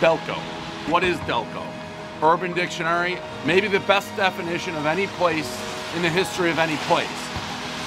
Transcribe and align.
Delco. 0.00 0.34
What 0.88 1.04
is 1.04 1.18
Delco? 1.18 1.62
Urban 2.22 2.54
Dictionary, 2.54 3.18
maybe 3.44 3.68
the 3.68 3.80
best 3.80 4.14
definition 4.16 4.74
of 4.76 4.86
any 4.86 5.06
place 5.06 5.60
in 5.94 6.00
the 6.00 6.08
history 6.08 6.50
of 6.50 6.58
any 6.58 6.76
place. 6.88 7.06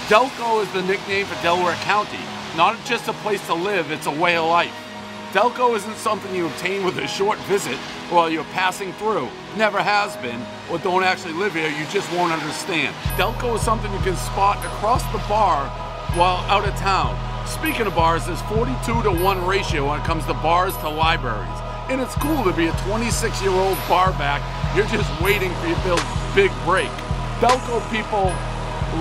Delco 0.10 0.62
is 0.62 0.72
the 0.74 0.84
nickname 0.84 1.26
for 1.26 1.42
Delaware 1.42 1.74
County. 1.78 2.20
Not 2.56 2.78
just 2.86 3.08
a 3.08 3.14
place 3.14 3.44
to 3.48 3.56
live, 3.56 3.90
it's 3.90 4.06
a 4.06 4.12
way 4.12 4.38
of 4.38 4.46
life. 4.46 4.76
Delco 5.32 5.76
isn't 5.76 5.98
something 5.98 6.36
you 6.36 6.46
obtain 6.46 6.86
with 6.86 7.00
a 7.00 7.08
short 7.08 7.40
visit 7.50 7.78
while 8.12 8.30
you're 8.30 8.44
passing 8.54 8.94
through. 8.94 9.28
Never 9.58 9.82
has 9.82 10.16
been, 10.18 10.40
or 10.70 10.78
don't 10.78 11.04
actually 11.04 11.34
live 11.34 11.56
here, 11.56 11.70
you 11.70 11.86
just 11.88 12.12
won't 12.14 12.32
understand. 12.32 12.94
Delco 13.18 13.56
is 13.56 13.62
something 13.62 13.92
you 13.92 14.00
can 14.02 14.16
spot 14.18 14.64
across 14.64 15.02
the 15.12 15.22
bar 15.28 15.68
while 16.16 16.46
out 16.46 16.68
of 16.68 16.76
town. 16.76 17.18
Speaking 17.48 17.88
of 17.88 17.96
bars, 17.96 18.28
there's 18.28 18.42
42 18.44 19.02
to 19.02 19.12
1 19.12 19.48
ratio 19.48 19.90
when 19.90 20.00
it 20.00 20.06
comes 20.06 20.28
to 20.28 20.34
bars 20.36 20.78
to 20.78 20.90
libraries. 20.90 21.63
And 21.90 22.02
it's 22.02 22.16
cool 22.16 22.44
to 22.44 22.54
be 22.54 22.68
a 22.68 22.72
26 22.88 23.42
year 23.42 23.52
old 23.52 23.78
bar 23.90 24.12
back. 24.14 24.42
You're 24.76 24.88
just 24.88 25.10
waiting 25.22 25.54
for 25.56 25.68
your 25.68 26.00
big 26.34 26.52
break. 26.66 26.90
Delco 27.40 27.82
people 27.92 28.32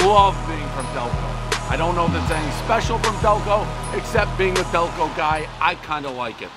love 0.07 0.37
being 0.49 0.69
from 0.71 0.87
Delco. 0.87 1.29
I 1.71 1.77
don't 1.77 1.95
know 1.95 2.07
if 2.07 2.13
there's 2.13 2.31
anything 2.31 2.65
special 2.65 2.99
from 2.99 3.15
Delco, 3.17 3.67
except 3.97 4.37
being 4.37 4.53
a 4.59 4.65
Delco 4.75 5.15
guy, 5.17 5.49
I 5.61 5.77
kind 5.77 6.07
of 6.07 6.17
like 6.17 6.43
it. 6.43 6.51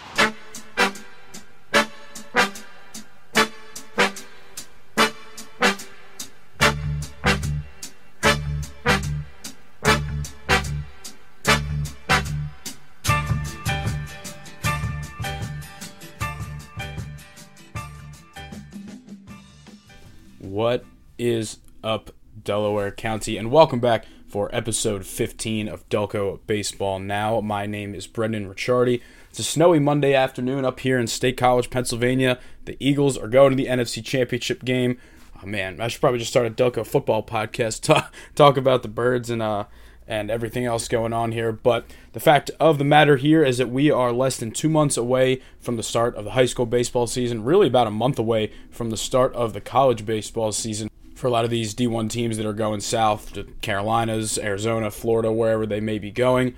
Is 21.26 21.58
up, 21.84 22.12
Delaware 22.44 22.92
County? 22.92 23.36
And 23.36 23.50
welcome 23.50 23.80
back 23.80 24.06
for 24.28 24.48
episode 24.54 25.06
15 25.08 25.68
of 25.68 25.88
Delco 25.90 26.40
Baseball 26.46 27.00
Now. 27.00 27.42
My 27.42 27.66
name 27.66 27.96
is 27.96 28.06
Brendan 28.06 28.48
Ricciardi. 28.48 29.02
It's 29.32 29.40
a 29.40 29.44
snowy 29.44 29.80
Monday 29.80 30.14
afternoon 30.14 30.66
up 30.66 30.82
here 30.82 31.00
in 31.00 31.08
State 31.08 31.36
College, 31.36 31.72
Pennsylvania. 31.72 32.40
The 32.66 32.78
Eagles 32.80 33.18
are 33.18 33.28
going 33.28 33.50
to 33.50 33.56
the 33.56 33.66
NFC 33.68 34.06
Championship 34.06 34.64
game. 34.64 35.00
Oh 35.42 35.48
man, 35.48 35.82
I 35.82 35.88
should 35.88 36.00
probably 36.00 36.20
just 36.20 36.30
start 36.30 36.46
a 36.46 36.52
Delco 36.52 36.86
football 36.86 37.24
podcast 37.24 37.82
talk, 37.82 38.14
talk 38.36 38.56
about 38.56 38.84
the 38.84 38.88
birds 38.88 39.32
and 39.32 39.42
uh 39.42 39.66
and 40.08 40.30
everything 40.30 40.66
else 40.66 40.88
going 40.88 41.14
on 41.14 41.32
here. 41.32 41.52
But 41.52 41.86
the 42.14 42.20
fact 42.20 42.52
of 42.60 42.78
the 42.78 42.84
matter 42.84 43.18
here 43.18 43.44
is 43.44 43.58
that 43.58 43.72
we 43.72 43.90
are 43.90 44.12
less 44.12 44.38
than 44.38 44.52
two 44.52 44.70
months 44.70 44.98
away 44.98 45.42
from 45.60 45.76
the 45.76 45.82
start 45.82 46.16
of 46.16 46.26
the 46.26 46.32
high 46.32 46.46
school 46.46 46.68
baseball 46.68 47.08
season, 47.08 47.44
really 47.44 47.66
about 47.66 47.88
a 47.88 47.92
month 47.92 48.20
away 48.20 48.52
from 48.70 48.92
the 48.92 48.98
start 48.98 49.34
of 49.34 49.54
the 49.54 49.62
college 49.62 50.06
baseball 50.06 50.52
season 50.52 50.88
for 51.16 51.28
a 51.28 51.30
lot 51.32 51.46
of 51.46 51.50
these 51.50 51.74
D1 51.74 52.10
teams 52.10 52.38
that 52.38 52.46
are 52.46 52.54
going 52.54 52.82
south 52.82 53.34
to 53.34 53.46
Carolinas, 53.62 54.38
Arizona, 54.38 54.92
Florida, 54.92 55.32
wherever 55.32 55.66
they 55.66 55.80
may 55.80 55.98
be 55.98 56.12
going. 56.12 56.56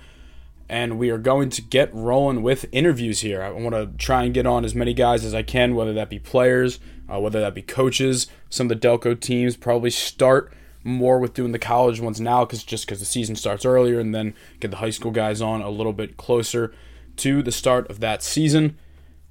And 0.68 0.98
we 0.98 1.08
are 1.08 1.18
going 1.18 1.48
to 1.50 1.62
get 1.62 1.94
rolling 1.94 2.42
with 2.42 2.66
interviews 2.72 3.20
here. 3.20 3.40
I 3.40 3.50
want 3.50 3.74
to 3.74 3.86
try 3.96 4.24
and 4.24 4.34
get 4.34 4.46
on 4.46 4.64
as 4.64 4.74
many 4.74 4.92
guys 4.92 5.24
as 5.24 5.32
I 5.32 5.42
can, 5.42 5.74
whether 5.74 5.94
that 5.94 6.10
be 6.10 6.18
players, 6.18 6.80
uh, 7.08 7.20
whether 7.20 7.40
that 7.40 7.54
be 7.54 7.62
coaches. 7.62 8.26
Some 8.50 8.70
of 8.70 8.78
the 8.78 8.88
Delco 8.88 9.18
teams 9.18 9.56
probably 9.56 9.90
start 9.90 10.52
more 10.84 11.18
with 11.18 11.34
doing 11.34 11.52
the 11.52 11.58
college 11.58 12.00
ones 12.00 12.20
now, 12.20 12.44
because 12.44 12.64
just 12.64 12.84
because 12.84 12.98
the 12.98 13.06
season 13.06 13.36
starts 13.36 13.64
earlier, 13.64 13.98
and 13.98 14.14
then 14.14 14.34
get 14.60 14.70
the 14.70 14.78
high 14.78 14.90
school 14.90 15.10
guys 15.10 15.40
on 15.40 15.62
a 15.62 15.70
little 15.70 15.92
bit 15.92 16.16
closer 16.16 16.74
to 17.16 17.42
the 17.42 17.52
start 17.52 17.88
of 17.88 18.00
that 18.00 18.22
season. 18.22 18.76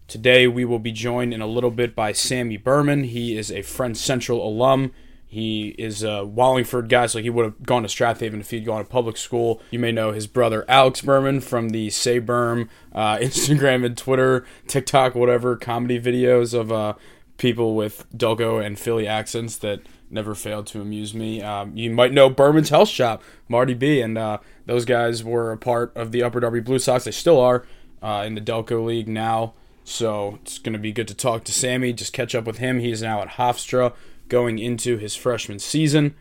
Today 0.07 0.47
we 0.47 0.65
will 0.65 0.79
be 0.79 0.91
joined 0.91 1.33
in 1.33 1.41
a 1.41 1.47
little 1.47 1.71
bit 1.71 1.93
by 1.95 2.13
Sammy 2.13 2.57
Burman. 2.57 3.03
He 3.03 3.37
is 3.37 3.51
a 3.51 3.61
Friends 3.61 3.99
Central 3.99 4.47
alum. 4.47 4.93
He 5.29 5.75
is 5.77 6.03
a 6.03 6.25
Wallingford 6.25 6.87
guy, 6.87 7.05
so 7.07 7.19
he 7.19 7.29
would 7.29 7.43
have 7.43 7.63
gone 7.63 7.83
to 7.83 7.89
Strath 7.89 8.21
Haven 8.21 8.39
if 8.39 8.49
he'd 8.49 8.65
gone 8.65 8.83
to 8.83 8.89
public 8.89 9.17
school. 9.17 9.61
You 9.71 9.79
may 9.79 9.91
know 9.91 10.13
his 10.13 10.25
brother 10.25 10.63
Alex 10.69 11.01
Burman 11.01 11.41
from 11.41 11.69
the 11.69 11.89
Say 11.89 12.21
Berm 12.21 12.69
uh, 12.93 13.17
Instagram 13.21 13.85
and 13.85 13.97
Twitter, 13.97 14.45
TikTok, 14.67 15.15
whatever 15.15 15.57
comedy 15.57 15.99
videos 15.99 16.57
of 16.57 16.71
uh, 16.71 16.93
people 17.37 17.75
with 17.75 18.05
Delco 18.15 18.65
and 18.65 18.79
Philly 18.79 19.05
accents 19.05 19.57
that 19.57 19.81
never 20.09 20.33
failed 20.33 20.65
to 20.67 20.79
amuse 20.79 21.13
me. 21.13 21.41
Um, 21.41 21.75
you 21.75 21.91
might 21.91 22.13
know 22.13 22.29
Burman's 22.29 22.69
Health 22.69 22.87
Shop, 22.87 23.21
Marty 23.49 23.73
B, 23.73 23.99
and 23.99 24.17
uh, 24.17 24.37
those 24.65 24.85
guys 24.85 25.25
were 25.25 25.51
a 25.51 25.57
part 25.57 25.91
of 25.93 26.13
the 26.13 26.23
Upper 26.23 26.39
Darby 26.39 26.61
Blue 26.61 26.79
Sox. 26.79 27.03
They 27.03 27.11
still 27.11 27.41
are 27.41 27.65
uh, 28.01 28.23
in 28.25 28.35
the 28.35 28.41
Delco 28.41 28.85
League 28.85 29.09
now. 29.09 29.55
So 29.83 30.39
it's 30.41 30.57
going 30.57 30.73
to 30.73 30.79
be 30.79 30.91
good 30.91 31.07
to 31.07 31.13
talk 31.13 31.43
to 31.45 31.51
Sammy, 31.51 31.93
just 31.93 32.11
catch 32.11 32.35
up 32.35 32.45
with 32.45 32.57
him. 32.57 32.79
He's 32.79 33.01
now 33.01 33.21
at 33.21 33.29
Hofstra 33.29 33.93
going 34.27 34.59
into 34.59 34.97
his 34.97 35.15
freshman 35.15 35.59
season. 35.59 36.15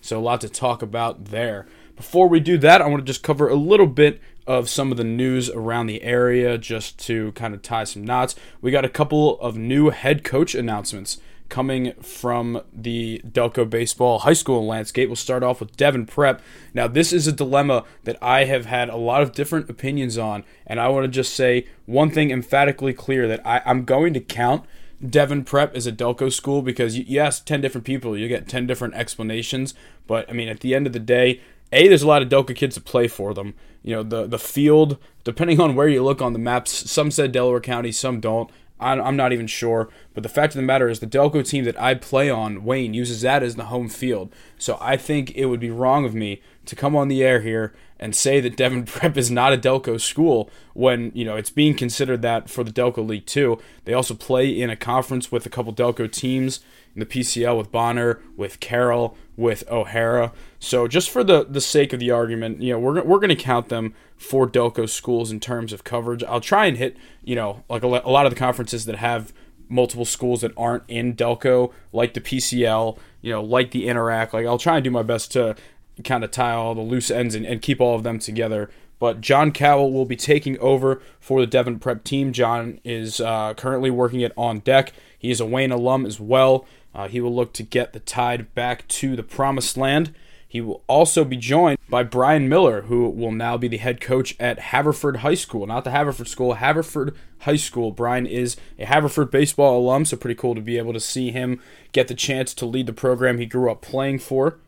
So, 0.00 0.18
a 0.18 0.20
lot 0.20 0.40
to 0.40 0.48
talk 0.48 0.82
about 0.82 1.26
there. 1.26 1.66
Before 1.96 2.28
we 2.28 2.40
do 2.40 2.58
that, 2.58 2.82
I 2.82 2.88
want 2.88 3.02
to 3.02 3.10
just 3.10 3.22
cover 3.22 3.48
a 3.48 3.54
little 3.54 3.86
bit 3.86 4.20
of 4.46 4.68
some 4.68 4.90
of 4.90 4.96
the 4.96 5.04
news 5.04 5.48
around 5.50 5.86
the 5.86 6.02
area 6.02 6.58
just 6.58 6.98
to 7.00 7.32
kind 7.32 7.54
of 7.54 7.62
tie 7.62 7.84
some 7.84 8.04
knots. 8.04 8.34
We 8.60 8.70
got 8.70 8.84
a 8.84 8.88
couple 8.88 9.38
of 9.40 9.56
new 9.56 9.90
head 9.90 10.24
coach 10.24 10.54
announcements 10.54 11.18
coming 11.48 11.92
from 12.00 12.62
the 12.72 13.20
Delco 13.28 13.68
baseball 13.68 14.20
high 14.20 14.32
school 14.32 14.66
landscape. 14.66 15.08
We'll 15.08 15.16
start 15.16 15.42
off 15.42 15.60
with 15.60 15.76
Devon 15.76 16.06
Prep. 16.06 16.40
Now, 16.72 16.88
this 16.88 17.12
is 17.12 17.26
a 17.26 17.32
dilemma 17.32 17.84
that 18.04 18.16
I 18.22 18.44
have 18.44 18.64
had 18.64 18.88
a 18.88 18.96
lot 18.96 19.22
of 19.22 19.32
different 19.32 19.68
opinions 19.68 20.16
on, 20.16 20.44
and 20.66 20.80
I 20.80 20.88
want 20.88 21.04
to 21.04 21.08
just 21.08 21.34
say 21.34 21.66
one 21.84 22.10
thing 22.10 22.30
emphatically 22.30 22.94
clear 22.94 23.28
that 23.28 23.46
I, 23.46 23.60
I'm 23.66 23.84
going 23.84 24.14
to 24.14 24.20
count 24.20 24.64
Devon 25.08 25.44
Prep 25.44 25.74
is 25.74 25.86
a 25.86 25.92
Delco 25.92 26.32
school 26.32 26.62
because 26.62 26.96
you, 26.96 27.04
you 27.06 27.20
ask 27.20 27.44
10 27.44 27.60
different 27.60 27.84
people, 27.84 28.16
you 28.16 28.28
get 28.28 28.48
10 28.48 28.66
different 28.66 28.94
explanations. 28.94 29.74
But, 30.06 30.28
I 30.30 30.32
mean, 30.32 30.48
at 30.48 30.60
the 30.60 30.74
end 30.74 30.86
of 30.86 30.92
the 30.92 31.00
day, 31.00 31.40
A, 31.72 31.88
there's 31.88 32.02
a 32.02 32.08
lot 32.08 32.22
of 32.22 32.28
Delco 32.28 32.54
kids 32.54 32.74
to 32.76 32.80
play 32.80 33.08
for 33.08 33.34
them. 33.34 33.54
You 33.82 33.96
know, 33.96 34.02
the, 34.02 34.26
the 34.26 34.38
field, 34.38 34.98
depending 35.24 35.60
on 35.60 35.74
where 35.74 35.88
you 35.88 36.02
look 36.02 36.22
on 36.22 36.32
the 36.32 36.38
maps, 36.38 36.90
some 36.90 37.10
said 37.10 37.32
Delaware 37.32 37.60
County, 37.60 37.92
some 37.92 38.20
don't. 38.20 38.50
I'm 38.82 39.16
not 39.16 39.32
even 39.32 39.46
sure. 39.46 39.90
But 40.12 40.24
the 40.24 40.28
fact 40.28 40.54
of 40.54 40.56
the 40.56 40.66
matter 40.66 40.88
is, 40.88 40.98
the 40.98 41.06
Delco 41.06 41.46
team 41.48 41.62
that 41.64 41.80
I 41.80 41.94
play 41.94 42.28
on, 42.28 42.64
Wayne, 42.64 42.94
uses 42.94 43.20
that 43.20 43.44
as 43.44 43.54
the 43.54 43.66
home 43.66 43.88
field. 43.88 44.34
So 44.58 44.76
I 44.80 44.96
think 44.96 45.30
it 45.36 45.46
would 45.46 45.60
be 45.60 45.70
wrong 45.70 46.04
of 46.04 46.16
me 46.16 46.42
to 46.66 46.74
come 46.74 46.96
on 46.96 47.06
the 47.06 47.22
air 47.22 47.42
here 47.42 47.72
and 48.02 48.16
say 48.16 48.40
that 48.40 48.56
Devon 48.56 48.84
Prep 48.86 49.16
is 49.16 49.30
not 49.30 49.52
a 49.52 49.56
Delco 49.56 49.98
school 50.00 50.50
when 50.74 51.12
you 51.14 51.24
know 51.24 51.36
it's 51.36 51.50
being 51.50 51.74
considered 51.74 52.20
that 52.22 52.50
for 52.50 52.64
the 52.64 52.72
Delco 52.72 53.06
League 53.06 53.26
too. 53.26 53.58
They 53.84 53.94
also 53.94 54.14
play 54.14 54.48
in 54.50 54.68
a 54.68 54.76
conference 54.76 55.30
with 55.30 55.46
a 55.46 55.48
couple 55.48 55.72
Delco 55.72 56.10
teams 56.10 56.60
in 56.94 57.00
the 57.00 57.06
PCL 57.06 57.56
with 57.56 57.70
Bonner, 57.70 58.20
with 58.36 58.60
Carroll, 58.60 59.16
with 59.36 59.64
O'Hara. 59.70 60.32
So 60.58 60.88
just 60.88 61.08
for 61.08 61.22
the 61.22 61.44
the 61.44 61.60
sake 61.60 61.92
of 61.92 62.00
the 62.00 62.10
argument, 62.10 62.60
you 62.60 62.72
know, 62.72 62.78
we're 62.78 63.02
we're 63.02 63.20
going 63.20 63.28
to 63.28 63.36
count 63.36 63.68
them 63.68 63.94
for 64.16 64.48
Delco 64.48 64.88
schools 64.88 65.30
in 65.30 65.40
terms 65.40 65.72
of 65.72 65.84
coverage. 65.84 66.24
I'll 66.24 66.40
try 66.40 66.66
and 66.66 66.76
hit 66.76 66.96
you 67.22 67.36
know 67.36 67.62
like 67.70 67.84
a, 67.84 67.86
a 67.86 68.10
lot 68.10 68.26
of 68.26 68.32
the 68.32 68.38
conferences 68.38 68.84
that 68.86 68.96
have 68.96 69.32
multiple 69.72 70.04
schools 70.04 70.42
that 70.42 70.52
aren't 70.56 70.84
in 70.86 71.14
Delco, 71.14 71.72
like 71.92 72.12
the 72.14 72.20
PCL, 72.20 72.98
you 73.22 73.32
know, 73.32 73.42
like 73.42 73.70
the 73.70 73.88
Inter-Ac. 73.88 74.30
Like 74.32 74.46
I'll 74.46 74.58
try 74.58 74.76
and 74.76 74.84
do 74.84 74.90
my 74.90 75.02
best 75.02 75.32
to 75.32 75.56
kind 76.04 76.24
of 76.24 76.30
tie 76.30 76.52
all 76.52 76.74
the 76.74 76.80
loose 76.80 77.10
ends 77.10 77.34
and, 77.34 77.44
and 77.46 77.62
keep 77.62 77.80
all 77.80 77.94
of 77.94 78.02
them 78.02 78.18
together. 78.18 78.70
But 78.98 79.20
John 79.20 79.50
Cowell 79.50 79.92
will 79.92 80.04
be 80.04 80.14
taking 80.14 80.56
over 80.60 81.02
for 81.18 81.40
the 81.40 81.46
Devon 81.46 81.80
Prep 81.80 82.04
team. 82.04 82.32
John 82.32 82.78
is 82.84 83.20
uh, 83.20 83.54
currently 83.54 83.90
working 83.90 84.20
it 84.20 84.32
on 84.36 84.60
deck. 84.60 84.92
He 85.18 85.30
is 85.30 85.40
a 85.40 85.46
Wayne 85.46 85.72
alum 85.72 86.06
as 86.06 86.20
well. 86.20 86.66
Uh, 86.94 87.08
he 87.08 87.20
will 87.20 87.34
look 87.34 87.52
to 87.54 87.62
get 87.62 87.92
the 87.92 88.00
tide 88.00 88.54
back 88.54 88.86
to 88.86 89.16
the 89.16 89.22
promised 89.22 89.76
land. 89.76 90.14
He 90.46 90.60
will 90.60 90.84
also 90.86 91.24
be 91.24 91.36
joined 91.36 91.78
by 91.88 92.02
Brian 92.04 92.48
Miller, 92.48 92.82
who 92.82 93.08
will 93.08 93.32
now 93.32 93.56
be 93.56 93.68
the 93.68 93.78
head 93.78 94.00
coach 94.00 94.36
at 94.38 94.58
Haverford 94.58 95.16
High 95.16 95.34
School. 95.34 95.66
Not 95.66 95.82
the 95.82 95.90
Haverford 95.90 96.28
School, 96.28 96.54
Haverford 96.54 97.16
High 97.40 97.56
School. 97.56 97.90
Brian 97.90 98.26
is 98.26 98.56
a 98.78 98.84
Haverford 98.84 99.30
baseball 99.30 99.80
alum, 99.80 100.04
so 100.04 100.16
pretty 100.16 100.38
cool 100.38 100.54
to 100.54 100.60
be 100.60 100.78
able 100.78 100.92
to 100.92 101.00
see 101.00 101.30
him 101.30 101.60
get 101.92 102.06
the 102.06 102.14
chance 102.14 102.54
to 102.54 102.66
lead 102.66 102.86
the 102.86 102.92
program 102.92 103.38
he 103.38 103.46
grew 103.46 103.70
up 103.70 103.80
playing 103.80 104.18
for 104.20 104.58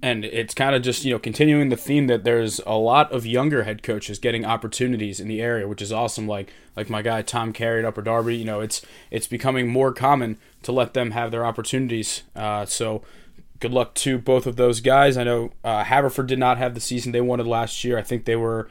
and 0.00 0.24
it's 0.24 0.54
kind 0.54 0.74
of 0.74 0.82
just 0.82 1.04
you 1.04 1.12
know 1.12 1.18
continuing 1.18 1.68
the 1.68 1.76
theme 1.76 2.06
that 2.06 2.24
there's 2.24 2.60
a 2.66 2.74
lot 2.74 3.10
of 3.12 3.26
younger 3.26 3.64
head 3.64 3.82
coaches 3.82 4.18
getting 4.18 4.44
opportunities 4.44 5.20
in 5.20 5.28
the 5.28 5.40
area, 5.40 5.66
which 5.66 5.82
is 5.82 5.92
awesome. 5.92 6.28
Like 6.28 6.52
like 6.76 6.88
my 6.88 7.02
guy 7.02 7.22
Tom 7.22 7.52
Carey 7.52 7.80
at 7.80 7.84
Upper 7.84 8.02
Darby, 8.02 8.36
you 8.36 8.44
know, 8.44 8.60
it's 8.60 8.82
it's 9.10 9.26
becoming 9.26 9.68
more 9.68 9.92
common 9.92 10.38
to 10.62 10.72
let 10.72 10.94
them 10.94 11.12
have 11.12 11.30
their 11.30 11.44
opportunities. 11.44 12.22
Uh, 12.36 12.64
so 12.64 13.02
good 13.60 13.72
luck 13.72 13.94
to 13.94 14.18
both 14.18 14.46
of 14.46 14.56
those 14.56 14.80
guys. 14.80 15.16
I 15.16 15.24
know 15.24 15.52
uh, 15.64 15.84
Haverford 15.84 16.28
did 16.28 16.38
not 16.38 16.58
have 16.58 16.74
the 16.74 16.80
season 16.80 17.12
they 17.12 17.20
wanted 17.20 17.46
last 17.46 17.82
year. 17.82 17.98
I 17.98 18.02
think 18.02 18.24
they 18.24 18.36
were 18.36 18.68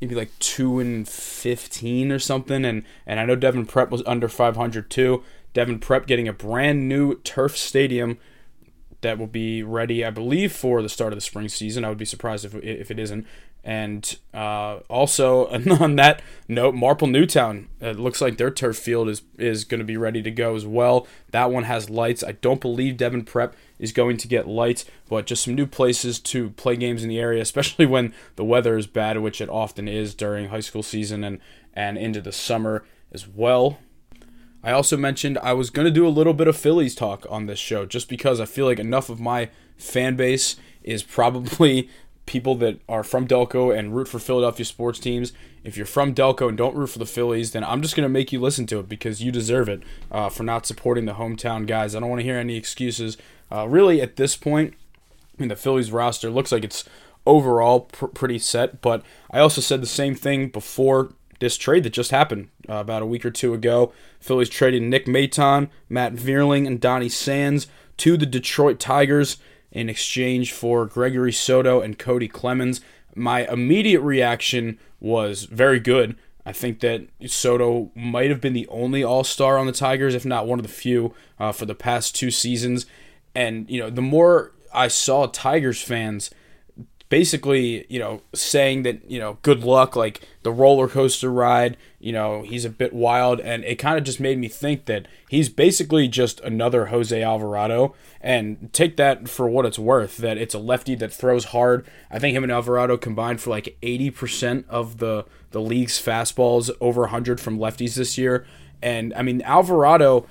maybe 0.00 0.14
like 0.14 0.30
two 0.38 0.78
and 0.78 1.08
fifteen 1.08 2.12
or 2.12 2.20
something, 2.20 2.64
and 2.64 2.84
and 3.06 3.18
I 3.18 3.24
know 3.24 3.36
Devon 3.36 3.66
Prep 3.66 3.90
was 3.90 4.02
under 4.06 4.28
five 4.28 4.56
hundred 4.56 4.90
too. 4.90 5.24
Devon 5.54 5.80
Prep 5.80 6.06
getting 6.06 6.28
a 6.28 6.32
brand 6.32 6.88
new 6.88 7.16
turf 7.22 7.56
stadium 7.56 8.18
that 9.00 9.18
will 9.18 9.26
be 9.26 9.62
ready, 9.62 10.04
I 10.04 10.10
believe, 10.10 10.52
for 10.52 10.82
the 10.82 10.88
start 10.88 11.12
of 11.12 11.16
the 11.16 11.22
spring 11.22 11.48
season. 11.48 11.84
I 11.84 11.88
would 11.88 11.98
be 11.98 12.04
surprised 12.04 12.44
if, 12.44 12.54
if 12.56 12.90
it 12.90 12.98
isn't. 12.98 13.26
And 13.64 14.16
uh, 14.32 14.78
also 14.88 15.46
on 15.80 15.96
that 15.96 16.22
note, 16.48 16.74
Marple 16.74 17.06
Newtown, 17.06 17.68
it 17.80 17.98
looks 17.98 18.20
like 18.20 18.38
their 18.38 18.50
turf 18.50 18.76
field 18.76 19.08
is 19.08 19.22
is 19.36 19.64
going 19.64 19.80
to 19.80 19.84
be 19.84 19.96
ready 19.96 20.22
to 20.22 20.30
go 20.30 20.54
as 20.54 20.66
well. 20.66 21.06
That 21.30 21.50
one 21.50 21.64
has 21.64 21.90
lights. 21.90 22.24
I 22.24 22.32
don't 22.32 22.60
believe 22.60 22.96
Devon 22.96 23.24
Prep 23.24 23.54
is 23.78 23.92
going 23.92 24.16
to 24.18 24.28
get 24.28 24.48
lights, 24.48 24.84
but 25.08 25.26
just 25.26 25.44
some 25.44 25.54
new 25.54 25.66
places 25.66 26.18
to 26.20 26.50
play 26.50 26.76
games 26.76 27.02
in 27.02 27.08
the 27.08 27.20
area, 27.20 27.42
especially 27.42 27.86
when 27.86 28.14
the 28.36 28.44
weather 28.44 28.76
is 28.76 28.86
bad, 28.86 29.18
which 29.20 29.40
it 29.40 29.48
often 29.48 29.86
is 29.86 30.14
during 30.14 30.48
high 30.48 30.60
school 30.60 30.82
season 30.82 31.22
and 31.22 31.38
and 31.74 31.98
into 31.98 32.20
the 32.20 32.32
summer 32.32 32.84
as 33.12 33.28
well. 33.28 33.78
I 34.62 34.72
also 34.72 34.96
mentioned 34.96 35.38
I 35.38 35.52
was 35.52 35.70
going 35.70 35.86
to 35.86 35.90
do 35.90 36.06
a 36.06 36.10
little 36.10 36.34
bit 36.34 36.48
of 36.48 36.56
Phillies 36.56 36.94
talk 36.94 37.26
on 37.30 37.46
this 37.46 37.58
show 37.58 37.86
just 37.86 38.08
because 38.08 38.40
I 38.40 38.44
feel 38.44 38.66
like 38.66 38.78
enough 38.78 39.08
of 39.08 39.20
my 39.20 39.50
fan 39.76 40.16
base 40.16 40.56
is 40.82 41.02
probably 41.02 41.88
people 42.26 42.54
that 42.56 42.78
are 42.88 43.02
from 43.02 43.26
Delco 43.26 43.76
and 43.76 43.96
root 43.96 44.06
for 44.06 44.18
Philadelphia 44.18 44.66
sports 44.66 44.98
teams. 44.98 45.32
If 45.64 45.76
you're 45.76 45.86
from 45.86 46.14
Delco 46.14 46.48
and 46.48 46.58
don't 46.58 46.76
root 46.76 46.88
for 46.88 46.98
the 46.98 47.06
Phillies, 47.06 47.52
then 47.52 47.64
I'm 47.64 47.80
just 47.80 47.96
going 47.96 48.04
to 48.04 48.12
make 48.12 48.32
you 48.32 48.40
listen 48.40 48.66
to 48.66 48.80
it 48.80 48.88
because 48.88 49.22
you 49.22 49.32
deserve 49.32 49.68
it 49.68 49.82
uh, 50.10 50.28
for 50.28 50.42
not 50.42 50.66
supporting 50.66 51.06
the 51.06 51.14
hometown 51.14 51.66
guys. 51.66 51.94
I 51.94 52.00
don't 52.00 52.10
want 52.10 52.20
to 52.20 52.24
hear 52.24 52.36
any 52.36 52.56
excuses. 52.56 53.16
Uh, 53.50 53.66
really, 53.66 54.02
at 54.02 54.16
this 54.16 54.36
point, 54.36 54.74
I 55.38 55.42
mean, 55.42 55.48
the 55.48 55.56
Phillies 55.56 55.90
roster 55.90 56.30
looks 56.30 56.52
like 56.52 56.64
it's 56.64 56.84
overall 57.26 57.80
pr- 57.80 58.06
pretty 58.06 58.38
set, 58.38 58.80
but 58.82 59.02
I 59.30 59.38
also 59.38 59.60
said 59.60 59.80
the 59.80 59.86
same 59.86 60.14
thing 60.14 60.48
before 60.48 61.14
this 61.38 61.56
trade 61.56 61.84
that 61.84 61.92
just 61.92 62.10
happened 62.10 62.48
uh, 62.68 62.74
about 62.74 63.02
a 63.02 63.06
week 63.06 63.24
or 63.24 63.30
two 63.30 63.54
ago. 63.54 63.92
Phillies 64.20 64.48
traded 64.48 64.82
Nick 64.82 65.06
Maton, 65.06 65.68
Matt 65.88 66.14
Vierling, 66.14 66.66
and 66.66 66.80
Donnie 66.80 67.08
Sands 67.08 67.66
to 67.98 68.16
the 68.16 68.26
Detroit 68.26 68.78
Tigers 68.78 69.38
in 69.70 69.88
exchange 69.88 70.52
for 70.52 70.86
Gregory 70.86 71.32
Soto 71.32 71.80
and 71.80 71.98
Cody 71.98 72.28
Clemens. 72.28 72.80
My 73.14 73.46
immediate 73.46 74.00
reaction 74.00 74.78
was 75.00 75.44
very 75.44 75.80
good. 75.80 76.16
I 76.46 76.52
think 76.52 76.80
that 76.80 77.08
Soto 77.26 77.90
might 77.94 78.30
have 78.30 78.40
been 78.40 78.54
the 78.54 78.68
only 78.68 79.04
All 79.04 79.24
Star 79.24 79.58
on 79.58 79.66
the 79.66 79.72
Tigers, 79.72 80.14
if 80.14 80.24
not 80.24 80.46
one 80.46 80.58
of 80.58 80.62
the 80.66 80.72
few, 80.72 81.14
uh, 81.38 81.52
for 81.52 81.66
the 81.66 81.74
past 81.74 82.14
two 82.14 82.30
seasons. 82.30 82.86
And 83.34 83.68
you 83.68 83.80
know, 83.80 83.90
the 83.90 84.00
more 84.00 84.52
I 84.72 84.88
saw 84.88 85.26
Tigers 85.26 85.82
fans 85.82 86.30
basically, 87.08 87.86
you 87.88 87.98
know, 87.98 88.22
saying 88.34 88.82
that, 88.82 89.10
you 89.10 89.18
know, 89.18 89.38
good 89.42 89.64
luck, 89.64 89.96
like 89.96 90.26
the 90.42 90.52
roller 90.52 90.88
coaster 90.88 91.30
ride, 91.30 91.76
you 91.98 92.12
know, 92.12 92.42
he's 92.42 92.64
a 92.64 92.70
bit 92.70 92.92
wild. 92.92 93.40
And 93.40 93.64
it 93.64 93.76
kind 93.76 93.96
of 93.96 94.04
just 94.04 94.20
made 94.20 94.38
me 94.38 94.48
think 94.48 94.84
that 94.86 95.06
he's 95.28 95.48
basically 95.48 96.08
just 96.08 96.40
another 96.40 96.86
Jose 96.86 97.22
Alvarado. 97.22 97.94
And 98.20 98.70
take 98.72 98.96
that 98.96 99.28
for 99.28 99.48
what 99.48 99.64
it's 99.64 99.78
worth, 99.78 100.18
that 100.18 100.36
it's 100.36 100.54
a 100.54 100.58
lefty 100.58 100.94
that 100.96 101.12
throws 101.12 101.46
hard. 101.46 101.86
I 102.10 102.18
think 102.18 102.36
him 102.36 102.42
and 102.42 102.52
Alvarado 102.52 102.96
combined 102.96 103.40
for 103.40 103.50
like 103.50 103.76
80% 103.82 104.64
of 104.68 104.98
the, 104.98 105.24
the 105.50 105.60
league's 105.60 106.00
fastballs, 106.00 106.70
over 106.80 107.02
100 107.02 107.40
from 107.40 107.58
lefties 107.58 107.94
this 107.94 108.18
year. 108.18 108.46
And 108.82 109.14
I 109.14 109.22
mean, 109.22 109.42
Alvarado 109.42 110.26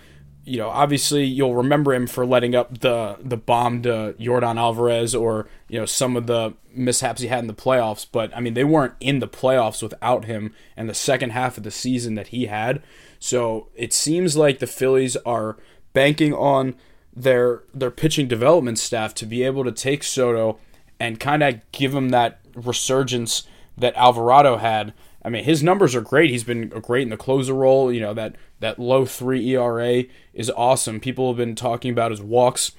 you 0.48 0.58
know, 0.58 0.70
obviously 0.70 1.26
you'll 1.26 1.56
remember 1.56 1.94
him 1.94 2.08
for 2.08 2.26
letting 2.26 2.56
up 2.56 2.80
the 2.80 3.18
the 3.22 3.36
bomb 3.36 3.82
to 3.82 4.16
Yordan 4.18 4.58
Alvarez 4.58 5.14
or 5.14 5.50
you 5.68 5.78
know 5.78 5.86
some 5.86 6.16
of 6.16 6.26
the 6.26 6.54
mishaps 6.74 7.20
he 7.20 7.28
had 7.28 7.40
in 7.40 7.48
the 7.48 7.54
playoffs. 7.54 8.08
But 8.10 8.36
I 8.36 8.40
mean, 8.40 8.54
they 8.54 8.64
weren't 8.64 8.94
in 9.02 9.20
the 9.20 9.28
playoffs 9.28 9.84
without 9.84 10.24
him 10.24 10.54
and 10.78 10.90
the 10.90 10.94
second 10.94 11.32
half 11.32 11.58
of 11.58 11.64
the 11.64 11.72
season 11.72 12.16
that 12.16 12.28
he 12.28 12.46
had. 12.46 12.82
So 13.20 13.68
it 13.76 13.92
seems 13.92 14.38
like 14.38 14.60
the 14.60 14.68
Phillies 14.68 15.18
are 15.18 15.58
banking 15.92 16.34
on 16.34 16.76
their 17.14 17.64
their 17.74 17.92
pitching 17.92 18.30
development 18.30 18.80
staff 18.80 19.14
to 19.16 19.26
be 19.26 19.44
able 19.44 19.66
to 19.66 19.72
take 19.74 20.02
Soto 20.02 20.60
and 20.98 21.20
kind 21.20 21.44
of 21.44 21.60
give 21.74 21.94
him 21.94 22.10
that 22.10 22.40
resurgence 22.56 23.44
that 23.78 23.96
Alvarado 23.98 24.56
had 24.56 24.94
I 25.28 25.30
mean, 25.30 25.44
his 25.44 25.62
numbers 25.62 25.94
are 25.94 26.00
great. 26.00 26.30
He's 26.30 26.46
been 26.46 26.70
great 26.70 27.04
in 27.04 27.10
the 27.10 27.18
closer 27.18 27.54
role. 27.54 27.92
You 27.92 28.00
know 28.00 28.14
that 28.14 28.38
that 28.60 28.80
low 28.80 29.06
three 29.06 29.48
ERA 29.50 30.04
is 30.34 30.52
awesome. 30.52 31.00
People 31.00 31.30
have 31.30 31.38
been 31.38 31.56
talking 31.56 31.92
about 31.92 32.12
his 32.12 32.22
walks, 32.22 32.72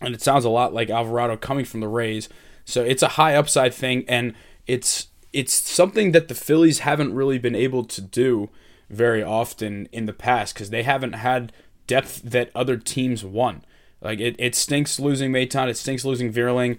and 0.00 0.14
it 0.14 0.22
sounds 0.22 0.44
a 0.44 0.50
lot 0.50 0.74
like 0.74 0.90
Alvarado 0.90 1.36
coming 1.36 1.64
from 1.64 1.80
the 1.80 1.88
Rays. 1.88 2.28
So 2.64 2.82
it's 2.82 3.02
a 3.02 3.08
high 3.08 3.34
upside 3.34 3.74
thing, 3.74 4.04
and 4.08 4.34
it's 4.66 5.08
it's 5.32 5.52
something 5.52 6.12
that 6.12 6.28
the 6.28 6.34
Phillies 6.34 6.80
haven't 6.80 7.14
really 7.14 7.38
been 7.38 7.56
able 7.56 7.84
to 7.84 8.00
do 8.00 8.50
very 8.88 9.22
often 9.22 9.88
in 9.92 10.06
the 10.06 10.12
past 10.12 10.54
because 10.54 10.70
they 10.70 10.84
haven't 10.84 11.14
had 11.14 11.52
depth 11.86 12.22
that 12.22 12.50
other 12.54 12.76
teams 12.76 13.24
won. 13.24 13.64
Like 14.00 14.20
it, 14.20 14.36
it 14.38 14.54
stinks 14.54 15.00
losing 15.00 15.32
Maton, 15.32 15.68
it 15.68 15.76
stinks 15.76 16.04
losing 16.04 16.32
Vierling, 16.32 16.78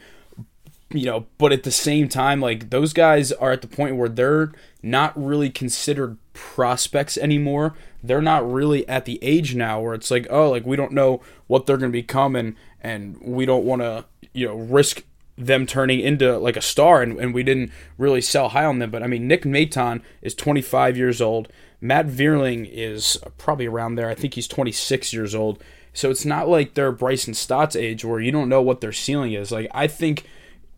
you 0.92 1.06
know, 1.06 1.26
but 1.38 1.52
at 1.52 1.64
the 1.64 1.72
same 1.72 2.08
time, 2.08 2.40
like 2.40 2.70
those 2.70 2.94
guys 2.94 3.32
are 3.32 3.52
at 3.52 3.62
the 3.62 3.68
point 3.68 3.98
where 3.98 4.10
they're 4.10 4.52
not 4.82 5.12
really 5.22 5.50
considered 5.50 6.18
prospects 6.36 7.18
anymore. 7.18 7.74
They're 8.04 8.22
not 8.22 8.50
really 8.50 8.88
at 8.88 9.06
the 9.06 9.18
age 9.24 9.56
now 9.56 9.82
where 9.82 9.96
it's 9.96 10.12
like, 10.12 10.28
oh, 10.30 10.52
like 10.52 10.66
we 10.66 10.76
don't 10.76 10.92
know 10.92 11.22
what 11.48 11.66
they're 11.66 11.78
going 11.78 11.92
to 11.92 11.98
become 11.98 12.36
and 12.36 12.56
and 12.82 13.18
we 13.20 13.48
don't 13.48 13.66
want 13.66 13.82
to, 13.82 14.06
you 14.34 14.48
know, 14.48 14.56
risk 14.56 15.04
them 15.38 15.66
turning 15.66 16.00
into 16.00 16.38
like 16.38 16.56
a 16.56 16.62
star 16.62 17.02
and, 17.02 17.20
and 17.20 17.34
we 17.34 17.42
didn't 17.42 17.72
really 17.98 18.22
sell 18.22 18.50
high 18.50 18.66
on 18.66 18.80
them. 18.80 18.92
But 18.92 19.02
I 19.02 19.08
mean, 19.08 19.28
Nick 19.28 19.44
Maton 19.44 20.02
is 20.22 20.36
25 20.36 20.96
years 20.96 21.20
old. 21.22 21.50
Matt 21.82 22.08
Vierling 22.08 22.70
is 22.72 23.18
probably 23.38 23.66
around 23.66 23.96
there. 23.96 24.10
I 24.10 24.16
think 24.16 24.36
he's 24.36 24.48
26 24.48 25.14
years 25.14 25.34
old. 25.34 25.62
So 25.94 26.10
it's 26.10 26.26
not 26.26 26.48
like 26.48 26.74
they're 26.74 26.92
Bryson 26.92 27.34
Stott's 27.34 27.76
age 27.76 28.06
where 28.06 28.20
you 28.20 28.32
don't 28.32 28.50
know 28.50 28.62
what 28.62 28.82
their 28.82 28.94
ceiling 28.94 29.34
is. 29.34 29.52
Like 29.52 29.70
I 29.74 29.88
think 29.88 30.26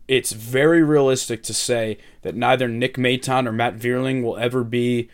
it's 0.08 0.32
very 0.32 0.82
realistic 0.82 1.42
to 1.44 1.54
say 1.54 1.98
that 2.22 2.34
neither 2.34 2.66
Nick 2.66 2.96
Maton 2.96 3.46
or 3.46 3.52
Matt 3.52 3.76
Vierling 3.76 4.22
will 4.22 4.38
ever 4.38 4.64
be. 4.64 5.10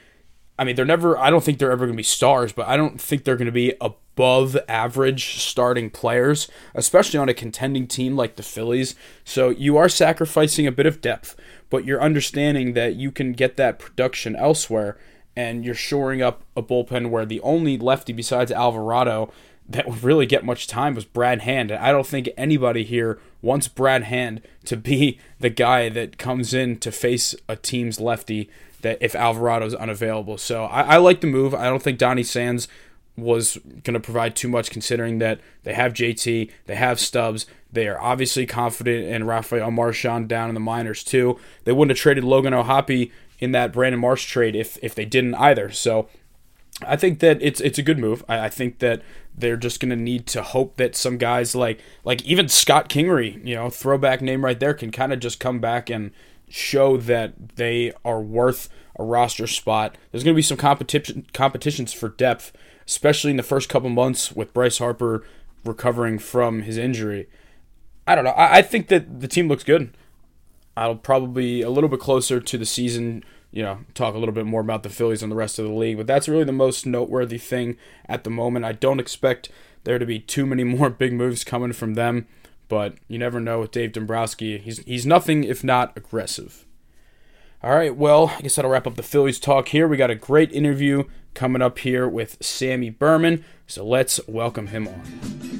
I 0.58 0.64
mean, 0.64 0.76
they're 0.76 0.84
never. 0.84 1.18
I 1.18 1.30
don't 1.30 1.42
think 1.42 1.58
they're 1.58 1.72
ever 1.72 1.86
going 1.86 1.96
to 1.96 2.00
be 2.00 2.02
stars, 2.04 2.52
but 2.52 2.68
I 2.68 2.76
don't 2.76 3.00
think 3.00 3.24
they're 3.24 3.36
going 3.36 3.46
to 3.46 3.52
be 3.52 3.74
above 3.80 4.56
average 4.68 5.40
starting 5.40 5.90
players, 5.90 6.48
especially 6.74 7.18
on 7.18 7.28
a 7.28 7.34
contending 7.34 7.88
team 7.88 8.16
like 8.16 8.36
the 8.36 8.42
Phillies. 8.42 8.94
So 9.24 9.50
you 9.50 9.76
are 9.76 9.88
sacrificing 9.88 10.66
a 10.66 10.72
bit 10.72 10.86
of 10.86 11.00
depth, 11.00 11.34
but 11.70 11.84
you're 11.84 12.00
understanding 12.00 12.74
that 12.74 12.94
you 12.94 13.10
can 13.10 13.32
get 13.32 13.56
that 13.56 13.80
production 13.80 14.36
elsewhere, 14.36 14.96
and 15.34 15.64
you're 15.64 15.74
shoring 15.74 16.22
up 16.22 16.42
a 16.56 16.62
bullpen 16.62 17.10
where 17.10 17.26
the 17.26 17.40
only 17.40 17.76
lefty 17.76 18.12
besides 18.12 18.52
Alvarado 18.52 19.32
that 19.68 19.88
would 19.88 20.04
really 20.04 20.26
get 20.26 20.44
much 20.44 20.66
time 20.66 20.94
was 20.94 21.04
Brad 21.04 21.40
Hand. 21.40 21.70
And 21.70 21.82
I 21.82 21.90
don't 21.90 22.06
think 22.06 22.28
anybody 22.36 22.84
here 22.84 23.18
wants 23.40 23.66
Brad 23.66 24.04
Hand 24.04 24.42
to 24.66 24.76
be 24.76 25.18
the 25.40 25.50
guy 25.50 25.88
that 25.88 26.18
comes 26.18 26.52
in 26.52 26.78
to 26.78 26.92
face 26.92 27.34
a 27.48 27.56
team's 27.56 27.98
lefty 27.98 28.50
that 28.84 28.98
if 29.00 29.14
Alvarado's 29.14 29.74
unavailable. 29.74 30.38
So 30.38 30.64
I, 30.64 30.82
I 30.82 30.96
like 30.98 31.20
the 31.20 31.26
move. 31.26 31.54
I 31.54 31.64
don't 31.64 31.82
think 31.82 31.98
Donnie 31.98 32.22
Sands 32.22 32.68
was 33.16 33.58
going 33.82 33.94
to 33.94 34.00
provide 34.00 34.36
too 34.36 34.48
much 34.48 34.70
considering 34.70 35.18
that 35.18 35.40
they 35.62 35.74
have 35.74 35.92
JT, 35.92 36.50
they 36.66 36.74
have 36.74 37.00
Stubbs, 37.00 37.46
they 37.72 37.88
are 37.88 38.00
obviously 38.00 38.46
confident 38.46 39.06
in 39.06 39.24
Rafael 39.24 39.70
Marchán 39.70 40.28
down 40.28 40.48
in 40.48 40.54
the 40.54 40.60
minors 40.60 41.02
too. 41.02 41.38
They 41.64 41.72
wouldn't 41.72 41.96
have 41.96 42.02
traded 42.02 42.22
Logan 42.22 42.54
O'Hoppe 42.54 43.10
in 43.40 43.52
that 43.52 43.72
Brandon 43.72 44.00
Marsh 44.00 44.26
trade 44.26 44.54
if 44.54 44.78
if 44.80 44.94
they 44.94 45.04
didn't 45.04 45.34
either. 45.34 45.70
So 45.70 46.08
I 46.86 46.96
think 46.96 47.18
that 47.18 47.38
it's 47.40 47.60
it's 47.60 47.78
a 47.78 47.82
good 47.82 47.98
move. 47.98 48.24
I, 48.28 48.46
I 48.46 48.48
think 48.48 48.78
that 48.78 49.02
they're 49.36 49.56
just 49.56 49.80
going 49.80 49.90
to 49.90 49.96
need 49.96 50.26
to 50.28 50.42
hope 50.42 50.76
that 50.76 50.94
some 50.94 51.18
guys 51.18 51.54
like 51.54 51.80
like 52.04 52.22
even 52.22 52.48
Scott 52.48 52.88
Kingery, 52.88 53.44
you 53.46 53.56
know, 53.56 53.70
throwback 53.70 54.20
name 54.20 54.44
right 54.44 54.58
there, 54.58 54.74
can 54.74 54.90
kind 54.90 55.12
of 55.12 55.18
just 55.18 55.40
come 55.40 55.58
back 55.58 55.90
and 55.90 56.12
show 56.48 56.96
that 56.96 57.56
they 57.56 57.92
are 58.04 58.20
worth 58.20 58.68
a 58.98 59.04
roster 59.04 59.46
spot. 59.46 59.96
There's 60.10 60.24
going 60.24 60.34
to 60.34 60.38
be 60.38 60.42
some 60.42 60.56
competition 60.56 61.26
competitions 61.32 61.92
for 61.92 62.08
depth, 62.08 62.52
especially 62.86 63.30
in 63.30 63.36
the 63.36 63.42
first 63.42 63.68
couple 63.68 63.90
months 63.90 64.32
with 64.32 64.54
Bryce 64.54 64.78
Harper 64.78 65.26
recovering 65.64 66.18
from 66.18 66.62
his 66.62 66.76
injury. 66.76 67.28
I 68.06 68.14
don't 68.14 68.24
know. 68.24 68.30
I, 68.30 68.58
I 68.58 68.62
think 68.62 68.88
that 68.88 69.20
the 69.20 69.28
team 69.28 69.48
looks 69.48 69.64
good. 69.64 69.96
I'll 70.76 70.96
probably 70.96 71.62
a 71.62 71.70
little 71.70 71.88
bit 71.88 72.00
closer 72.00 72.40
to 72.40 72.58
the 72.58 72.66
season 72.66 73.24
you 73.54 73.62
know, 73.62 73.78
talk 73.94 74.16
a 74.16 74.18
little 74.18 74.34
bit 74.34 74.46
more 74.46 74.60
about 74.60 74.82
the 74.82 74.88
Phillies 74.88 75.22
and 75.22 75.30
the 75.30 75.36
rest 75.36 75.60
of 75.60 75.64
the 75.64 75.72
league. 75.72 75.96
But 75.96 76.08
that's 76.08 76.28
really 76.28 76.42
the 76.42 76.50
most 76.50 76.86
noteworthy 76.86 77.38
thing 77.38 77.76
at 78.06 78.24
the 78.24 78.30
moment. 78.30 78.64
I 78.64 78.72
don't 78.72 78.98
expect 78.98 79.48
there 79.84 80.00
to 80.00 80.04
be 80.04 80.18
too 80.18 80.44
many 80.44 80.64
more 80.64 80.90
big 80.90 81.12
moves 81.12 81.44
coming 81.44 81.72
from 81.72 81.94
them, 81.94 82.26
but 82.74 82.96
you 83.06 83.20
never 83.20 83.38
know 83.38 83.60
with 83.60 83.70
Dave 83.70 83.92
Dombrowski. 83.92 84.58
He's 84.58 84.78
he's 84.80 85.06
nothing 85.06 85.44
if 85.44 85.62
not 85.62 85.96
aggressive. 85.96 86.66
All 87.62 87.70
right, 87.70 87.94
well, 87.94 88.34
I 88.36 88.40
guess 88.42 88.56
that'll 88.56 88.72
wrap 88.72 88.88
up 88.88 88.96
the 88.96 89.02
Phillies 89.04 89.38
talk 89.38 89.68
here. 89.68 89.86
We 89.86 89.96
got 89.96 90.10
a 90.10 90.16
great 90.16 90.50
interview 90.50 91.04
coming 91.34 91.62
up 91.62 91.78
here 91.78 92.08
with 92.08 92.36
Sammy 92.44 92.90
Burman, 92.90 93.44
so 93.68 93.86
let's 93.86 94.18
welcome 94.26 94.66
him 94.66 94.88
on. 94.88 95.53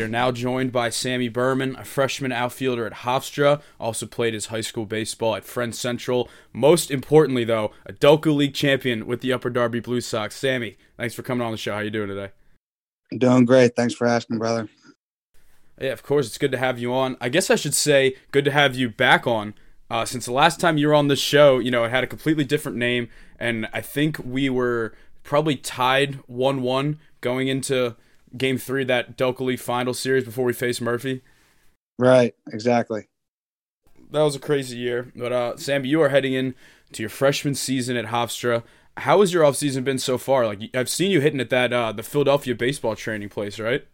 We 0.00 0.04
are 0.04 0.08
now 0.08 0.32
joined 0.32 0.72
by 0.72 0.88
Sammy 0.88 1.28
Burman, 1.28 1.76
a 1.76 1.84
freshman 1.84 2.32
outfielder 2.32 2.86
at 2.86 2.94
Hofstra. 3.04 3.60
Also 3.78 4.06
played 4.06 4.32
his 4.32 4.46
high 4.46 4.62
school 4.62 4.86
baseball 4.86 5.36
at 5.36 5.44
Friends 5.44 5.78
Central. 5.78 6.30
Most 6.54 6.90
importantly, 6.90 7.44
though, 7.44 7.72
a 7.84 7.92
Delco 7.92 8.34
League 8.34 8.54
champion 8.54 9.06
with 9.06 9.20
the 9.20 9.30
Upper 9.30 9.50
Darby 9.50 9.78
Blue 9.78 10.00
Sox. 10.00 10.36
Sammy, 10.36 10.78
thanks 10.96 11.14
for 11.14 11.22
coming 11.22 11.46
on 11.46 11.52
the 11.52 11.58
show. 11.58 11.74
How 11.74 11.80
you 11.80 11.90
doing 11.90 12.08
today? 12.08 12.30
Doing 13.14 13.44
great. 13.44 13.76
Thanks 13.76 13.92
for 13.92 14.06
asking, 14.06 14.38
brother. 14.38 14.70
Yeah, 15.78 15.92
of 15.92 16.02
course. 16.02 16.26
It's 16.26 16.38
good 16.38 16.52
to 16.52 16.58
have 16.58 16.78
you 16.78 16.94
on. 16.94 17.18
I 17.20 17.28
guess 17.28 17.50
I 17.50 17.56
should 17.56 17.74
say 17.74 18.16
good 18.32 18.46
to 18.46 18.50
have 18.52 18.74
you 18.74 18.88
back 18.88 19.26
on. 19.26 19.52
Uh, 19.90 20.06
since 20.06 20.24
the 20.24 20.32
last 20.32 20.58
time 20.58 20.78
you 20.78 20.88
were 20.88 20.94
on 20.94 21.08
this 21.08 21.20
show, 21.20 21.58
you 21.58 21.70
know, 21.70 21.84
it 21.84 21.90
had 21.90 22.04
a 22.04 22.06
completely 22.06 22.44
different 22.44 22.78
name, 22.78 23.10
and 23.38 23.68
I 23.74 23.82
think 23.82 24.18
we 24.24 24.48
were 24.48 24.94
probably 25.24 25.56
tied 25.56 26.20
1 26.26 26.62
1 26.62 26.98
going 27.20 27.48
into 27.48 27.96
game 28.36 28.58
three 28.58 28.84
that 28.84 29.16
Delco 29.16 29.40
League 29.40 29.60
final 29.60 29.94
series 29.94 30.24
before 30.24 30.44
we 30.44 30.52
faced 30.52 30.80
Murphy. 30.80 31.22
Right, 31.98 32.34
exactly. 32.52 33.08
That 34.10 34.22
was 34.22 34.34
a 34.34 34.40
crazy 34.40 34.78
year. 34.78 35.12
But 35.14 35.32
uh, 35.32 35.56
Sam, 35.56 35.84
you 35.84 36.00
are 36.02 36.08
heading 36.08 36.32
in 36.32 36.54
to 36.92 37.02
your 37.02 37.10
freshman 37.10 37.54
season 37.54 37.96
at 37.96 38.06
Hofstra. 38.06 38.62
How 38.96 39.20
has 39.20 39.32
your 39.32 39.44
offseason 39.44 39.84
been 39.84 39.98
so 39.98 40.18
far? 40.18 40.46
Like 40.46 40.74
I've 40.74 40.88
seen 40.88 41.10
you 41.10 41.20
hitting 41.20 41.40
at 41.40 41.50
that 41.50 41.72
uh, 41.72 41.92
the 41.92 42.02
Philadelphia 42.02 42.54
baseball 42.54 42.96
training 42.96 43.28
place, 43.28 43.58
right? 43.58 43.84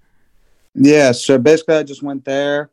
Yeah. 0.74 1.12
So 1.12 1.38
basically, 1.38 1.76
I 1.76 1.82
just 1.82 2.02
went 2.02 2.24
there 2.24 2.70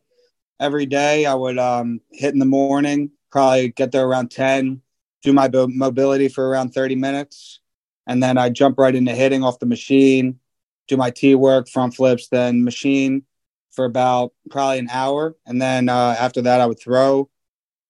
every 0.60 0.86
day. 0.86 1.26
I 1.26 1.34
would 1.34 1.58
um, 1.58 2.00
hit 2.12 2.34
in 2.34 2.40
the 2.40 2.46
morning, 2.46 3.12
probably 3.32 3.70
get 3.70 3.92
there 3.92 4.06
around 4.06 4.32
ten, 4.32 4.82
do 5.22 5.34
my 5.34 5.50
mobility 5.52 6.28
for 6.28 6.48
around 6.48 6.74
thirty 6.74 6.96
minutes, 6.96 7.60
and 8.08 8.24
then 8.24 8.38
I 8.38 8.50
jump 8.50 8.78
right 8.78 8.96
into 8.96 9.14
hitting 9.14 9.44
off 9.44 9.60
the 9.60 9.66
machine 9.66 10.40
do 10.88 10.98
my 10.98 11.10
T 11.10 11.36
work, 11.36 11.68
front 11.68 11.96
flips, 11.96 12.28
then 12.30 12.64
machine 12.64 13.24
for 13.72 13.86
about 13.86 14.34
probably 14.50 14.80
an 14.80 14.90
hour. 14.92 15.36
And 15.46 15.62
then 15.62 15.90
uh, 15.90 16.16
after 16.20 16.42
that, 16.44 16.62
I 16.62 16.66
would 16.66 16.80
throw, 16.80 17.30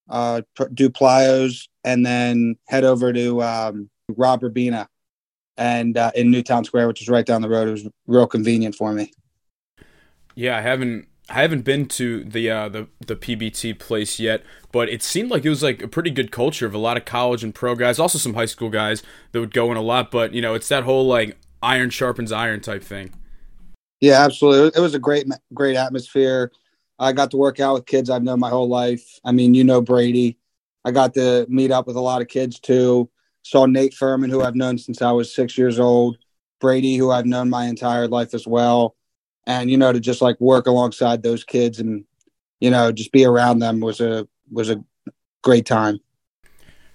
uh, 0.09 0.41
do 0.73 0.89
plyos, 0.89 1.67
and 1.83 2.05
then 2.05 2.55
head 2.67 2.83
over 2.83 3.12
to 3.12 3.41
um, 3.41 3.89
Rob 4.09 4.41
Rabina 4.41 4.88
and 5.57 5.97
uh, 5.97 6.12
in 6.15 6.31
Newtown 6.31 6.63
Square, 6.63 6.88
which 6.88 7.01
is 7.01 7.09
right 7.09 7.25
down 7.25 7.41
the 7.41 7.50
road. 7.50 7.67
It 7.67 7.71
was 7.71 7.88
real 8.07 8.27
convenient 8.27 8.75
for 8.75 8.93
me. 8.93 9.12
Yeah, 10.35 10.57
I 10.57 10.62
haven't 10.62 11.07
I 11.29 11.41
haven't 11.41 11.62
been 11.62 11.88
to 11.88 12.23
the 12.23 12.50
uh, 12.50 12.69
the 12.69 12.88
the 13.05 13.15
PBT 13.15 13.77
place 13.77 14.19
yet, 14.19 14.43
but 14.71 14.89
it 14.89 15.03
seemed 15.03 15.29
like 15.29 15.45
it 15.45 15.50
was 15.50 15.63
like 15.63 15.81
a 15.81 15.88
pretty 15.88 16.09
good 16.09 16.31
culture 16.31 16.65
of 16.65 16.73
a 16.73 16.77
lot 16.77 16.97
of 16.97 17.05
college 17.05 17.43
and 17.43 17.53
pro 17.53 17.75
guys, 17.75 18.00
also 18.00 18.17
some 18.17 18.33
high 18.33 18.45
school 18.45 18.69
guys 18.69 19.03
that 19.31 19.39
would 19.39 19.53
go 19.53 19.71
in 19.71 19.77
a 19.77 19.81
lot. 19.81 20.12
But 20.12 20.33
you 20.33 20.41
know, 20.41 20.53
it's 20.53 20.67
that 20.69 20.83
whole 20.83 21.05
like 21.05 21.38
iron 21.63 21.89
sharpens 21.89 22.32
iron 22.32 22.60
type 22.60 22.84
thing. 22.84 23.13
Yeah, 24.01 24.24
absolutely. 24.24 24.77
It 24.77 24.82
was 24.82 24.93
a 24.93 25.00
great, 25.00 25.27
great 25.53 25.77
atmosphere. 25.77 26.51
I 27.00 27.13
got 27.13 27.32
to 27.32 27.38
work 27.38 27.60
out 27.60 27.75
with 27.75 27.86
kids 27.86 28.10
I've 28.10 28.24
known 28.24 28.39
my 28.39 28.50
whole 28.50 28.67
life. 28.67 29.20
I 29.24 29.32
mean, 29.32 29.53
you 29.53 29.63
know 29.63 29.82
Brady. 29.82 30.38
I 30.86 30.91
got 30.91 31.13
to 31.13 31.46
meet 31.50 31.72
up 31.72 31.88
with 31.88 31.96
a 31.96 32.01
lot 32.01 32.22
of 32.22 32.27
kids 32.27 32.60
too. 32.60 33.10
Saw 33.43 33.65
Nate 33.65 33.93
Furman, 33.93 34.29
who 34.29 34.41
I've 34.41 34.55
known 34.55 34.77
since 34.77 35.01
I 35.01 35.12
was 35.12 35.34
six 35.34 35.58
years 35.58 35.79
old. 35.79 36.17
Brady, 36.60 36.96
who 36.98 37.12
I've 37.12 37.25
known 37.25 37.50
my 37.50 37.65
entire 37.65 38.08
life 38.08 38.34
as 38.34 38.46
well. 38.46 38.96
And 39.48 39.70
you 39.72 39.77
know, 39.77 39.91
to 39.91 40.00
just 40.00 40.22
like 40.22 40.39
work 40.39 40.67
alongside 40.67 41.24
those 41.24 41.43
kids 41.43 41.79
and 41.79 42.05
you 42.60 42.72
know 42.72 42.91
just 42.91 43.12
be 43.12 43.25
around 43.25 43.60
them 43.60 43.79
was 43.79 44.00
a 44.00 44.27
was 44.51 44.70
a 44.70 44.84
great 45.41 45.65
time. 45.65 46.00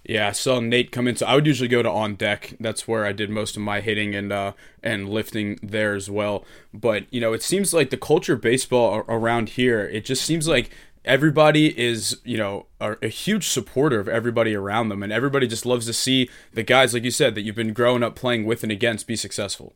Yeah, 0.09 0.29
I 0.29 0.33
saw 0.33 0.59
Nate 0.59 0.91
come 0.91 1.07
in. 1.07 1.17
So 1.17 1.27
I 1.27 1.35
would 1.35 1.47
usually 1.47 1.69
go 1.69 1.83
to 1.83 1.91
on 1.91 2.15
deck. 2.15 2.55
That's 2.59 2.89
where 2.89 3.05
I 3.05 3.13
did 3.13 3.29
most 3.29 3.57
of 3.57 3.63
my 3.63 3.83
hitting 3.83 4.15
and 4.15 4.33
uh, 4.33 4.55
and 4.83 5.07
lifting 5.07 5.61
there 5.63 5.95
as 5.95 6.11
well. 6.11 6.47
But 6.73 7.05
you 7.13 7.21
know, 7.21 7.35
it 7.35 7.43
seems 7.43 7.75
like 7.75 7.91
the 7.91 7.99
culture 7.99 8.33
of 8.33 8.41
baseball 8.41 9.05
around 9.07 9.51
here. 9.51 9.81
It 9.81 10.07
just 10.07 10.25
seems 10.25 10.49
like 10.49 10.71
everybody 11.05 11.79
is 11.79 12.21
you 12.25 12.39
know 12.39 12.67
a, 12.81 12.97
a, 13.03 13.09
huge 13.09 13.49
supporter 13.49 14.01
of 14.01 14.09
everybody 14.09 14.55
around 14.55 14.89
them, 14.89 15.03
and 15.03 15.13
everybody 15.13 15.47
just 15.47 15.67
loves 15.67 15.85
to 15.85 15.93
see 15.93 16.31
the 16.55 16.63
guys, 16.63 16.95
like 16.95 17.05
you 17.05 17.11
said, 17.11 17.35
that 17.35 17.43
you've 17.43 17.55
been 17.55 17.75
growing 17.75 18.03
up 18.03 18.17
playing 18.17 18.47
with 18.47 18.63
and 18.63 18.73
against 18.73 19.07
be 19.07 19.15
successful. 19.15 19.75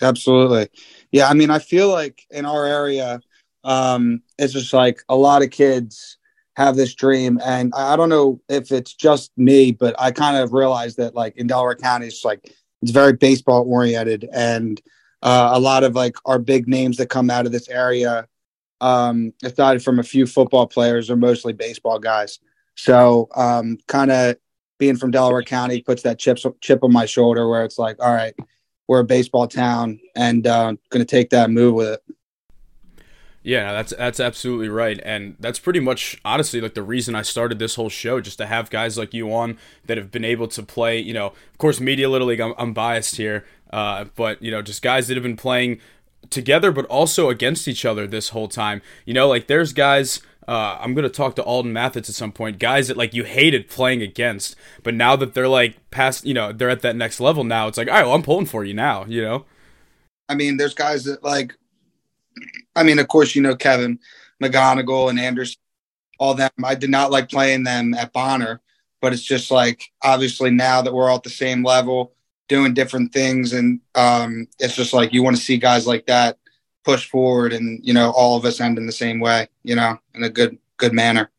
Absolutely, 0.00 0.68
yeah. 1.12 1.28
I 1.28 1.34
mean, 1.34 1.50
I 1.50 1.58
feel 1.58 1.90
like 1.90 2.22
in 2.30 2.46
our 2.46 2.64
area, 2.64 3.20
um, 3.64 4.22
it's 4.38 4.54
just 4.54 4.72
like 4.72 5.02
a 5.10 5.16
lot 5.16 5.42
of 5.42 5.50
kids 5.50 6.16
have 6.56 6.74
this 6.74 6.94
dream. 6.94 7.38
And 7.44 7.72
I 7.76 7.96
don't 7.96 8.08
know 8.08 8.40
if 8.48 8.72
it's 8.72 8.94
just 8.94 9.30
me, 9.36 9.72
but 9.72 9.94
I 9.98 10.10
kind 10.10 10.38
of 10.38 10.52
realized 10.52 10.96
that 10.96 11.14
like 11.14 11.36
in 11.36 11.46
Delaware 11.46 11.74
County, 11.74 12.06
it's 12.06 12.24
like 12.24 12.50
it's 12.82 12.90
very 12.90 13.12
baseball 13.12 13.64
oriented, 13.68 14.28
and 14.32 14.80
uh, 15.22 15.50
a 15.52 15.60
lot 15.60 15.84
of 15.84 15.94
like 15.94 16.16
our 16.24 16.38
big 16.38 16.68
names 16.68 16.98
that 16.98 17.08
come 17.08 17.30
out 17.30 17.46
of 17.46 17.52
this 17.52 17.68
area, 17.68 18.26
um, 18.80 19.32
aside 19.42 19.82
from 19.82 19.98
a 19.98 20.02
few 20.02 20.26
football 20.26 20.66
players, 20.66 21.10
are 21.10 21.16
mostly 21.16 21.52
baseball 21.52 21.98
guys. 21.98 22.38
So 22.74 23.28
um, 23.34 23.78
kind 23.86 24.10
of 24.10 24.36
being 24.78 24.96
from 24.96 25.10
Delaware 25.10 25.42
County 25.42 25.82
puts 25.82 26.02
that 26.02 26.18
chip 26.18 26.38
chip 26.60 26.84
on 26.84 26.92
my 26.92 27.06
shoulder, 27.06 27.48
where 27.48 27.64
it's 27.64 27.78
like, 27.78 27.96
all 28.02 28.12
right, 28.12 28.34
we're 28.88 29.00
a 29.00 29.04
baseball 29.04 29.46
town, 29.46 30.00
and 30.14 30.46
uh, 30.46 30.74
going 30.90 31.04
to 31.04 31.10
take 31.10 31.30
that 31.30 31.50
move 31.50 31.74
with 31.74 31.88
it. 31.88 32.15
Yeah, 33.46 33.70
that's 33.70 33.94
that's 33.96 34.18
absolutely 34.18 34.68
right, 34.68 35.00
and 35.04 35.36
that's 35.38 35.60
pretty 35.60 35.78
much 35.78 36.20
honestly 36.24 36.60
like 36.60 36.74
the 36.74 36.82
reason 36.82 37.14
I 37.14 37.22
started 37.22 37.60
this 37.60 37.76
whole 37.76 37.88
show, 37.88 38.20
just 38.20 38.38
to 38.38 38.46
have 38.46 38.70
guys 38.70 38.98
like 38.98 39.14
you 39.14 39.32
on 39.32 39.56
that 39.84 39.96
have 39.96 40.10
been 40.10 40.24
able 40.24 40.48
to 40.48 40.64
play. 40.64 40.98
You 40.98 41.14
know, 41.14 41.26
of 41.26 41.58
course, 41.58 41.78
Media 41.78 42.10
Little 42.10 42.26
League. 42.26 42.40
I'm, 42.40 42.54
I'm 42.58 42.72
biased 42.72 43.14
here, 43.14 43.46
uh, 43.72 44.06
but 44.16 44.42
you 44.42 44.50
know, 44.50 44.62
just 44.62 44.82
guys 44.82 45.06
that 45.06 45.14
have 45.14 45.22
been 45.22 45.36
playing 45.36 45.78
together, 46.28 46.72
but 46.72 46.86
also 46.86 47.30
against 47.30 47.68
each 47.68 47.84
other 47.84 48.08
this 48.08 48.30
whole 48.30 48.48
time. 48.48 48.82
You 49.04 49.14
know, 49.14 49.28
like 49.28 49.46
there's 49.46 49.72
guys. 49.72 50.20
Uh, 50.48 50.78
I'm 50.80 50.94
gonna 50.94 51.08
talk 51.08 51.36
to 51.36 51.44
Alden 51.44 51.72
Mathis 51.72 52.08
at 52.08 52.16
some 52.16 52.32
point. 52.32 52.58
Guys 52.58 52.88
that 52.88 52.96
like 52.96 53.14
you 53.14 53.22
hated 53.22 53.68
playing 53.68 54.02
against, 54.02 54.56
but 54.82 54.92
now 54.92 55.14
that 55.14 55.34
they're 55.34 55.46
like 55.46 55.88
past, 55.92 56.26
you 56.26 56.34
know, 56.34 56.50
they're 56.50 56.68
at 56.68 56.82
that 56.82 56.96
next 56.96 57.20
level 57.20 57.44
now. 57.44 57.68
It's 57.68 57.78
like, 57.78 57.86
all 57.86 57.94
right, 57.94 58.06
well, 58.06 58.16
I'm 58.16 58.24
pulling 58.24 58.46
for 58.46 58.64
you 58.64 58.74
now. 58.74 59.04
You 59.04 59.22
know. 59.22 59.44
I 60.28 60.34
mean, 60.34 60.56
there's 60.56 60.74
guys 60.74 61.04
that 61.04 61.22
like 61.22 61.56
I 62.74 62.82
mean, 62.82 62.98
of 62.98 63.08
course, 63.08 63.34
you 63.34 63.42
know 63.42 63.56
Kevin 63.56 63.98
McGonigle 64.42 65.10
and 65.10 65.18
Anderson, 65.18 65.60
all 66.18 66.34
them. 66.34 66.50
I 66.62 66.74
did 66.74 66.90
not 66.90 67.10
like 67.10 67.28
playing 67.28 67.64
them 67.64 67.94
at 67.94 68.12
Bonner, 68.12 68.60
but 69.00 69.12
it's 69.12 69.22
just 69.22 69.50
like 69.50 69.82
obviously 70.02 70.50
now 70.50 70.82
that 70.82 70.92
we're 70.92 71.08
all 71.08 71.16
at 71.16 71.22
the 71.22 71.30
same 71.30 71.64
level, 71.64 72.12
doing 72.48 72.74
different 72.74 73.12
things, 73.12 73.52
and 73.52 73.80
um, 73.94 74.46
it's 74.58 74.76
just 74.76 74.92
like 74.92 75.12
you 75.12 75.22
want 75.22 75.36
to 75.36 75.42
see 75.42 75.56
guys 75.56 75.86
like 75.86 76.06
that 76.06 76.38
push 76.84 77.08
forward, 77.08 77.52
and 77.52 77.84
you 77.84 77.92
know 77.92 78.10
all 78.10 78.36
of 78.36 78.44
us 78.44 78.60
end 78.60 78.78
in 78.78 78.86
the 78.86 78.92
same 78.92 79.20
way, 79.20 79.48
you 79.62 79.74
know, 79.74 79.98
in 80.14 80.22
a 80.24 80.30
good 80.30 80.58
good 80.76 80.92
manner. 80.92 81.30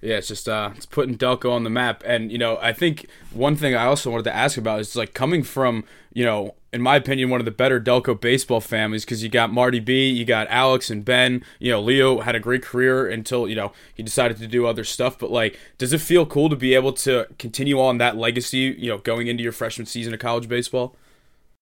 Yeah, 0.00 0.18
it's 0.18 0.28
just 0.28 0.48
uh, 0.48 0.70
it's 0.76 0.86
putting 0.86 1.18
Delco 1.18 1.50
on 1.50 1.64
the 1.64 1.70
map, 1.70 2.04
and 2.06 2.30
you 2.30 2.38
know, 2.38 2.56
I 2.62 2.72
think 2.72 3.06
one 3.32 3.56
thing 3.56 3.74
I 3.74 3.86
also 3.86 4.10
wanted 4.10 4.24
to 4.24 4.34
ask 4.34 4.56
about 4.56 4.78
is 4.78 4.94
like 4.94 5.12
coming 5.12 5.42
from 5.42 5.84
you 6.12 6.24
know, 6.24 6.54
in 6.72 6.82
my 6.82 6.96
opinion, 6.96 7.30
one 7.30 7.40
of 7.40 7.44
the 7.44 7.50
better 7.50 7.80
Delco 7.80 8.18
baseball 8.20 8.60
families 8.60 9.04
because 9.04 9.22
you 9.22 9.28
got 9.28 9.52
Marty 9.52 9.80
B, 9.80 10.08
you 10.08 10.24
got 10.24 10.46
Alex 10.48 10.90
and 10.90 11.04
Ben. 11.04 11.44
You 11.58 11.72
know, 11.72 11.80
Leo 11.80 12.20
had 12.20 12.34
a 12.34 12.40
great 12.40 12.62
career 12.62 13.08
until 13.08 13.48
you 13.48 13.56
know 13.56 13.72
he 13.94 14.02
decided 14.02 14.36
to 14.38 14.46
do 14.46 14.66
other 14.66 14.84
stuff. 14.84 15.18
But 15.18 15.30
like, 15.30 15.58
does 15.78 15.92
it 15.92 16.00
feel 16.00 16.26
cool 16.26 16.48
to 16.48 16.56
be 16.56 16.74
able 16.74 16.92
to 16.94 17.26
continue 17.38 17.80
on 17.80 17.98
that 17.98 18.16
legacy? 18.16 18.76
You 18.78 18.90
know, 18.90 18.98
going 18.98 19.26
into 19.26 19.42
your 19.42 19.52
freshman 19.52 19.86
season 19.86 20.14
of 20.14 20.20
college 20.20 20.48
baseball. 20.48 20.96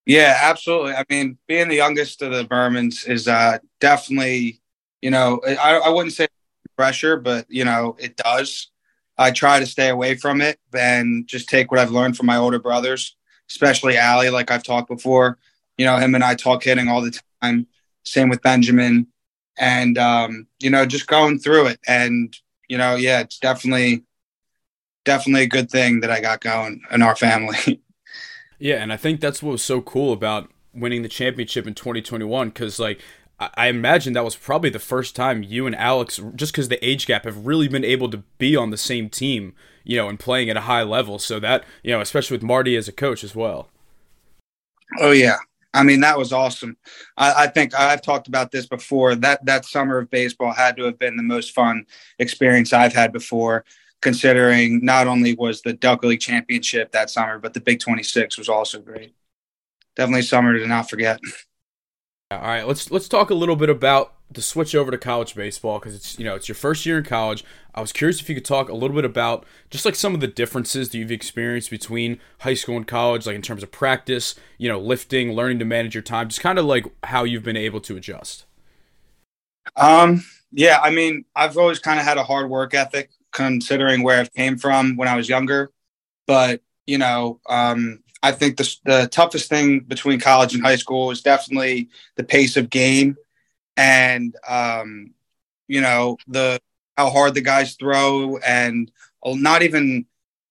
Yeah, 0.06 0.38
absolutely. 0.42 0.92
I 0.92 1.04
mean, 1.10 1.36
being 1.48 1.68
the 1.68 1.76
youngest 1.76 2.22
of 2.22 2.32
the 2.32 2.44
Burmans 2.44 3.08
is 3.08 3.26
uh, 3.26 3.58
definitely, 3.80 4.60
you 5.02 5.10
know, 5.10 5.40
I, 5.46 5.78
I 5.78 5.88
wouldn't 5.88 6.12
say 6.14 6.28
pressure, 6.76 7.16
but 7.16 7.46
you 7.48 7.64
know, 7.64 7.96
it 7.98 8.16
does. 8.16 8.70
I 9.18 9.30
try 9.30 9.58
to 9.58 9.66
stay 9.66 9.88
away 9.88 10.14
from 10.14 10.40
it 10.40 10.58
and 10.76 11.26
just 11.26 11.48
take 11.48 11.70
what 11.70 11.80
I've 11.80 11.90
learned 11.90 12.16
from 12.16 12.26
my 12.26 12.36
older 12.36 12.58
brothers, 12.58 13.16
especially 13.50 13.98
Ali, 13.98 14.28
like 14.30 14.50
I've 14.50 14.62
talked 14.62 14.88
before. 14.88 15.38
You 15.78 15.86
know, 15.86 15.96
him 15.96 16.14
and 16.14 16.24
I 16.24 16.34
talk 16.34 16.64
hitting 16.64 16.88
all 16.88 17.00
the 17.00 17.18
time. 17.42 17.66
Same 18.04 18.28
with 18.28 18.42
Benjamin. 18.42 19.06
And 19.58 19.96
um, 19.96 20.46
you 20.60 20.70
know, 20.70 20.84
just 20.84 21.06
going 21.06 21.38
through 21.38 21.68
it. 21.68 21.80
And, 21.86 22.36
you 22.68 22.76
know, 22.76 22.94
yeah, 22.94 23.20
it's 23.20 23.38
definitely 23.38 24.04
definitely 25.04 25.44
a 25.44 25.48
good 25.48 25.70
thing 25.70 26.00
that 26.00 26.10
I 26.10 26.20
got 26.20 26.40
going 26.40 26.82
in 26.90 27.00
our 27.00 27.16
family. 27.16 27.80
yeah, 28.58 28.82
and 28.82 28.92
I 28.92 28.98
think 28.98 29.20
that's 29.20 29.42
what 29.42 29.52
was 29.52 29.64
so 29.64 29.80
cool 29.80 30.12
about 30.12 30.50
winning 30.74 31.00
the 31.00 31.08
championship 31.08 31.66
in 31.66 31.74
2021 31.74 32.48
because 32.48 32.78
like 32.78 33.00
I 33.38 33.68
imagine 33.68 34.14
that 34.14 34.24
was 34.24 34.34
probably 34.34 34.70
the 34.70 34.78
first 34.78 35.14
time 35.14 35.42
you 35.42 35.66
and 35.66 35.76
Alex, 35.76 36.18
just 36.34 36.52
because 36.52 36.68
the 36.68 36.84
age 36.86 37.06
gap, 37.06 37.24
have 37.24 37.46
really 37.46 37.68
been 37.68 37.84
able 37.84 38.08
to 38.10 38.18
be 38.38 38.56
on 38.56 38.70
the 38.70 38.78
same 38.78 39.10
team, 39.10 39.54
you 39.84 39.98
know, 39.98 40.08
and 40.08 40.18
playing 40.18 40.48
at 40.48 40.56
a 40.56 40.62
high 40.62 40.82
level. 40.82 41.18
So 41.18 41.38
that, 41.40 41.64
you 41.82 41.92
know, 41.92 42.00
especially 42.00 42.36
with 42.36 42.42
Marty 42.42 42.76
as 42.76 42.88
a 42.88 42.92
coach 42.92 43.22
as 43.22 43.34
well. 43.34 43.68
Oh 45.00 45.10
yeah, 45.10 45.36
I 45.74 45.82
mean 45.82 46.00
that 46.00 46.16
was 46.16 46.32
awesome. 46.32 46.78
I, 47.18 47.44
I, 47.44 47.46
think 47.48 47.74
I've 47.74 48.00
talked 48.00 48.28
about 48.28 48.52
this 48.52 48.66
before. 48.66 49.14
That 49.14 49.44
that 49.44 49.66
summer 49.66 49.98
of 49.98 50.10
baseball 50.10 50.52
had 50.52 50.76
to 50.78 50.84
have 50.84 50.98
been 50.98 51.16
the 51.16 51.22
most 51.22 51.52
fun 51.52 51.84
experience 52.18 52.72
I've 52.72 52.94
had 52.94 53.12
before. 53.12 53.64
Considering 54.00 54.84
not 54.84 55.06
only 55.08 55.34
was 55.34 55.62
the 55.62 55.74
Delco 55.74 56.04
League 56.04 56.20
championship 56.20 56.92
that 56.92 57.10
summer, 57.10 57.38
but 57.38 57.52
the 57.52 57.60
Big 57.60 57.80
Twenty 57.80 58.02
Six 58.02 58.38
was 58.38 58.48
also 58.48 58.80
great. 58.80 59.14
Definitely 59.94 60.22
summer 60.22 60.56
to 60.56 60.66
not 60.66 60.88
forget. 60.88 61.18
All 62.32 62.40
right, 62.40 62.66
let's 62.66 62.90
let's 62.90 63.06
talk 63.06 63.30
a 63.30 63.34
little 63.34 63.54
bit 63.54 63.70
about 63.70 64.14
the 64.28 64.42
switch 64.42 64.74
over 64.74 64.90
to 64.90 64.98
college 64.98 65.36
baseball 65.36 65.78
because 65.78 65.94
it's 65.94 66.18
you 66.18 66.24
know 66.24 66.34
it's 66.34 66.48
your 66.48 66.56
first 66.56 66.84
year 66.84 66.98
in 66.98 67.04
college. 67.04 67.44
I 67.72 67.80
was 67.80 67.92
curious 67.92 68.20
if 68.20 68.28
you 68.28 68.34
could 68.34 68.44
talk 68.44 68.68
a 68.68 68.74
little 68.74 68.96
bit 68.96 69.04
about 69.04 69.46
just 69.70 69.84
like 69.84 69.94
some 69.94 70.12
of 70.12 70.20
the 70.20 70.26
differences 70.26 70.88
that 70.88 70.98
you've 70.98 71.12
experienced 71.12 71.70
between 71.70 72.18
high 72.40 72.54
school 72.54 72.76
and 72.76 72.86
college, 72.86 73.26
like 73.26 73.36
in 73.36 73.42
terms 73.42 73.62
of 73.62 73.70
practice, 73.70 74.34
you 74.58 74.68
know, 74.68 74.80
lifting, 74.80 75.34
learning 75.34 75.60
to 75.60 75.64
manage 75.64 75.94
your 75.94 76.02
time, 76.02 76.28
just 76.28 76.40
kind 76.40 76.58
of 76.58 76.64
like 76.64 76.86
how 77.04 77.22
you've 77.22 77.44
been 77.44 77.56
able 77.56 77.80
to 77.82 77.96
adjust. 77.96 78.44
Um, 79.76 80.24
yeah, 80.52 80.78
I 80.82 80.90
mean, 80.90 81.24
I've 81.34 81.56
always 81.56 81.78
kind 81.78 81.98
of 81.98 82.06
had 82.06 82.18
a 82.18 82.24
hard 82.24 82.48
work 82.48 82.74
ethic 82.74 83.10
considering 83.32 84.02
where 84.02 84.22
I 84.22 84.26
came 84.26 84.56
from 84.56 84.96
when 84.96 85.08
I 85.08 85.16
was 85.16 85.28
younger, 85.28 85.70
but 86.26 86.62
you 86.86 86.98
know, 86.98 87.40
um, 87.48 88.02
I 88.26 88.32
think 88.32 88.56
the, 88.56 88.76
the 88.84 89.06
toughest 89.06 89.48
thing 89.48 89.80
between 89.80 90.18
college 90.18 90.54
and 90.54 90.62
high 90.62 90.76
school 90.76 91.12
is 91.12 91.22
definitely 91.22 91.88
the 92.16 92.24
pace 92.24 92.56
of 92.56 92.70
game 92.70 93.16
and, 93.76 94.34
um, 94.48 95.14
you 95.68 95.80
know, 95.80 96.16
the 96.26 96.58
how 96.96 97.10
hard 97.10 97.34
the 97.34 97.40
guys 97.40 97.74
throw 97.74 98.36
and 98.38 98.90
not 99.24 99.62
even 99.62 100.06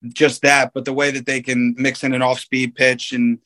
just 0.07 0.41
that, 0.43 0.71
but 0.73 0.85
the 0.85 0.93
way 0.93 1.11
that 1.11 1.25
they 1.25 1.41
can 1.41 1.75
mix 1.77 2.03
in 2.03 2.13
an 2.13 2.21
off 2.21 2.39
speed 2.39 2.75
pitch 2.75 3.11
and 3.11 3.39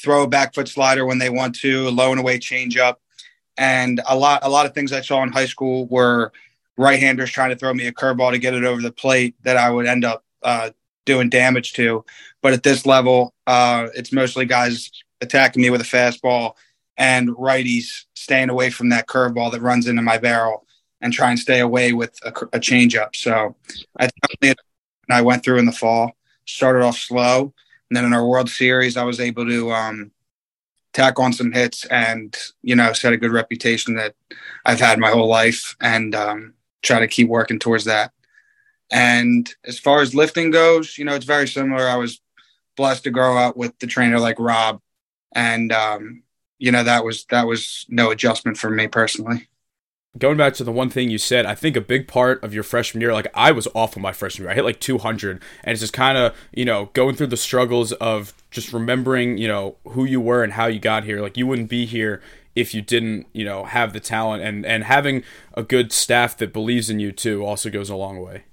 throw 0.00 0.22
a 0.22 0.28
back 0.28 0.54
foot 0.54 0.68
slider 0.68 1.04
when 1.04 1.18
they 1.18 1.30
want 1.30 1.54
to, 1.56 1.88
a 1.88 1.90
low 1.90 2.10
and 2.10 2.20
away 2.20 2.38
changeup. 2.38 2.96
And 3.56 4.00
a 4.08 4.16
lot, 4.16 4.44
a 4.44 4.48
lot 4.48 4.66
of 4.66 4.72
things 4.72 4.92
I 4.92 5.00
saw 5.02 5.22
in 5.24 5.32
high 5.32 5.46
school 5.46 5.86
were 5.88 6.32
right-handers 6.76 7.30
trying 7.30 7.50
to 7.50 7.56
throw 7.56 7.74
me 7.74 7.86
a 7.88 7.92
curveball 7.92 8.30
to 8.30 8.38
get 8.38 8.54
it 8.54 8.64
over 8.64 8.80
the 8.80 8.92
plate 8.92 9.34
that 9.42 9.56
I 9.56 9.68
would 9.68 9.86
end 9.86 10.04
up 10.04 10.24
uh, 10.42 10.70
doing 11.08 11.30
damage 11.30 11.72
to. 11.72 12.04
But 12.42 12.52
at 12.52 12.62
this 12.62 12.86
level, 12.86 13.34
uh, 13.46 13.88
it's 13.96 14.12
mostly 14.12 14.44
guys 14.44 14.90
attacking 15.20 15.62
me 15.62 15.70
with 15.70 15.80
a 15.80 15.84
fastball 15.84 16.52
and 16.96 17.30
righties 17.30 18.04
staying 18.14 18.50
away 18.50 18.70
from 18.70 18.90
that 18.90 19.08
curveball 19.08 19.50
that 19.52 19.62
runs 19.62 19.88
into 19.88 20.02
my 20.02 20.18
barrel 20.18 20.66
and 21.00 21.12
try 21.12 21.30
and 21.30 21.38
stay 21.38 21.60
away 21.60 21.92
with 21.92 22.16
a, 22.24 22.28
a 22.28 22.60
changeup. 22.60 23.16
So 23.16 23.56
I 23.98 24.08
definitely 24.38 24.62
I 25.10 25.22
went 25.22 25.42
through 25.42 25.58
in 25.58 25.64
the 25.64 25.72
fall, 25.72 26.12
started 26.44 26.82
off 26.82 26.98
slow, 26.98 27.54
and 27.88 27.96
then 27.96 28.04
in 28.04 28.12
our 28.12 28.26
World 28.26 28.50
Series, 28.50 28.98
I 28.98 29.04
was 29.04 29.20
able 29.20 29.46
to 29.46 29.72
um, 29.72 30.10
tack 30.92 31.18
on 31.18 31.32
some 31.32 31.52
hits 31.52 31.86
and 31.86 32.36
you 32.62 32.76
know 32.76 32.92
set 32.92 33.14
a 33.14 33.16
good 33.16 33.30
reputation 33.30 33.94
that 33.94 34.14
I've 34.66 34.80
had 34.80 34.98
my 34.98 35.10
whole 35.10 35.28
life, 35.28 35.74
and 35.80 36.14
um, 36.14 36.54
try 36.82 37.00
to 37.00 37.08
keep 37.08 37.28
working 37.28 37.58
towards 37.58 37.84
that. 37.84 38.12
And 38.90 39.48
as 39.64 39.78
far 39.78 40.00
as 40.00 40.14
lifting 40.14 40.50
goes, 40.50 40.96
you 40.96 41.04
know, 41.04 41.14
it's 41.14 41.26
very 41.26 41.46
similar. 41.46 41.86
I 41.86 41.96
was 41.96 42.20
blessed 42.78 43.04
to 43.04 43.10
grow 43.10 43.36
up 43.36 43.56
with 43.56 43.78
the 43.80 43.86
trainer 43.86 44.18
like 44.18 44.38
Rob, 44.38 44.80
and 45.34 45.70
um, 45.72 46.22
you 46.58 46.72
know 46.72 46.82
that 46.82 47.04
was 47.04 47.26
that 47.26 47.46
was 47.46 47.84
no 47.90 48.10
adjustment 48.10 48.56
for 48.56 48.70
me 48.70 48.88
personally. 48.88 49.48
Going 50.16 50.38
back 50.38 50.54
to 50.54 50.64
the 50.64 50.72
one 50.72 50.88
thing 50.88 51.10
you 51.10 51.18
said, 51.18 51.44
I 51.44 51.54
think 51.54 51.76
a 51.76 51.82
big 51.82 52.08
part 52.08 52.42
of 52.42 52.54
your 52.54 52.62
freshman 52.62 53.02
year, 53.02 53.12
like 53.12 53.28
I 53.34 53.52
was 53.52 53.68
awful 53.74 54.00
my 54.00 54.12
freshman 54.12 54.44
year. 54.44 54.52
I 54.52 54.54
hit 54.54 54.64
like 54.64 54.80
200, 54.80 55.42
and 55.62 55.72
it's 55.72 55.82
just 55.82 55.92
kind 55.92 56.16
of 56.16 56.34
you 56.52 56.64
know 56.64 56.88
going 56.94 57.14
through 57.14 57.26
the 57.26 57.36
struggles 57.36 57.92
of 57.92 58.32
just 58.50 58.72
remembering 58.72 59.36
you 59.36 59.48
know 59.48 59.76
who 59.88 60.04
you 60.04 60.20
were 60.20 60.42
and 60.42 60.54
how 60.54 60.66
you 60.66 60.78
got 60.78 61.04
here. 61.04 61.20
Like 61.20 61.36
you 61.36 61.46
wouldn't 61.46 61.68
be 61.68 61.84
here 61.84 62.22
if 62.54 62.74
you 62.74 62.82
didn't, 62.82 63.26
you 63.32 63.44
know, 63.44 63.64
have 63.64 63.92
the 63.92 64.00
talent 64.00 64.42
and 64.42 64.64
and 64.64 64.84
having 64.84 65.22
a 65.54 65.62
good 65.62 65.92
staff 65.92 66.36
that 66.38 66.52
believes 66.52 66.88
in 66.88 66.98
you 67.00 67.12
too 67.12 67.44
also 67.44 67.70
goes 67.70 67.90
a 67.90 67.96
long 67.96 68.20
way. 68.20 68.44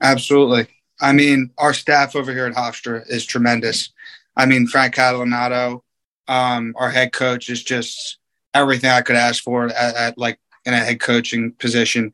Absolutely. 0.00 0.66
I 1.00 1.12
mean, 1.12 1.50
our 1.58 1.74
staff 1.74 2.14
over 2.14 2.32
here 2.32 2.46
at 2.46 2.54
Hofstra 2.54 3.08
is 3.08 3.24
tremendous. 3.24 3.90
I 4.36 4.46
mean, 4.46 4.66
Frank 4.66 4.94
Catalanotto, 4.94 5.82
um, 6.28 6.74
our 6.76 6.90
head 6.90 7.12
coach, 7.12 7.48
is 7.48 7.62
just 7.62 8.18
everything 8.54 8.90
I 8.90 9.02
could 9.02 9.16
ask 9.16 9.42
for 9.42 9.66
at, 9.66 9.94
at 9.96 10.18
like 10.18 10.38
in 10.64 10.74
a 10.74 10.78
head 10.78 11.00
coaching 11.00 11.52
position. 11.52 12.12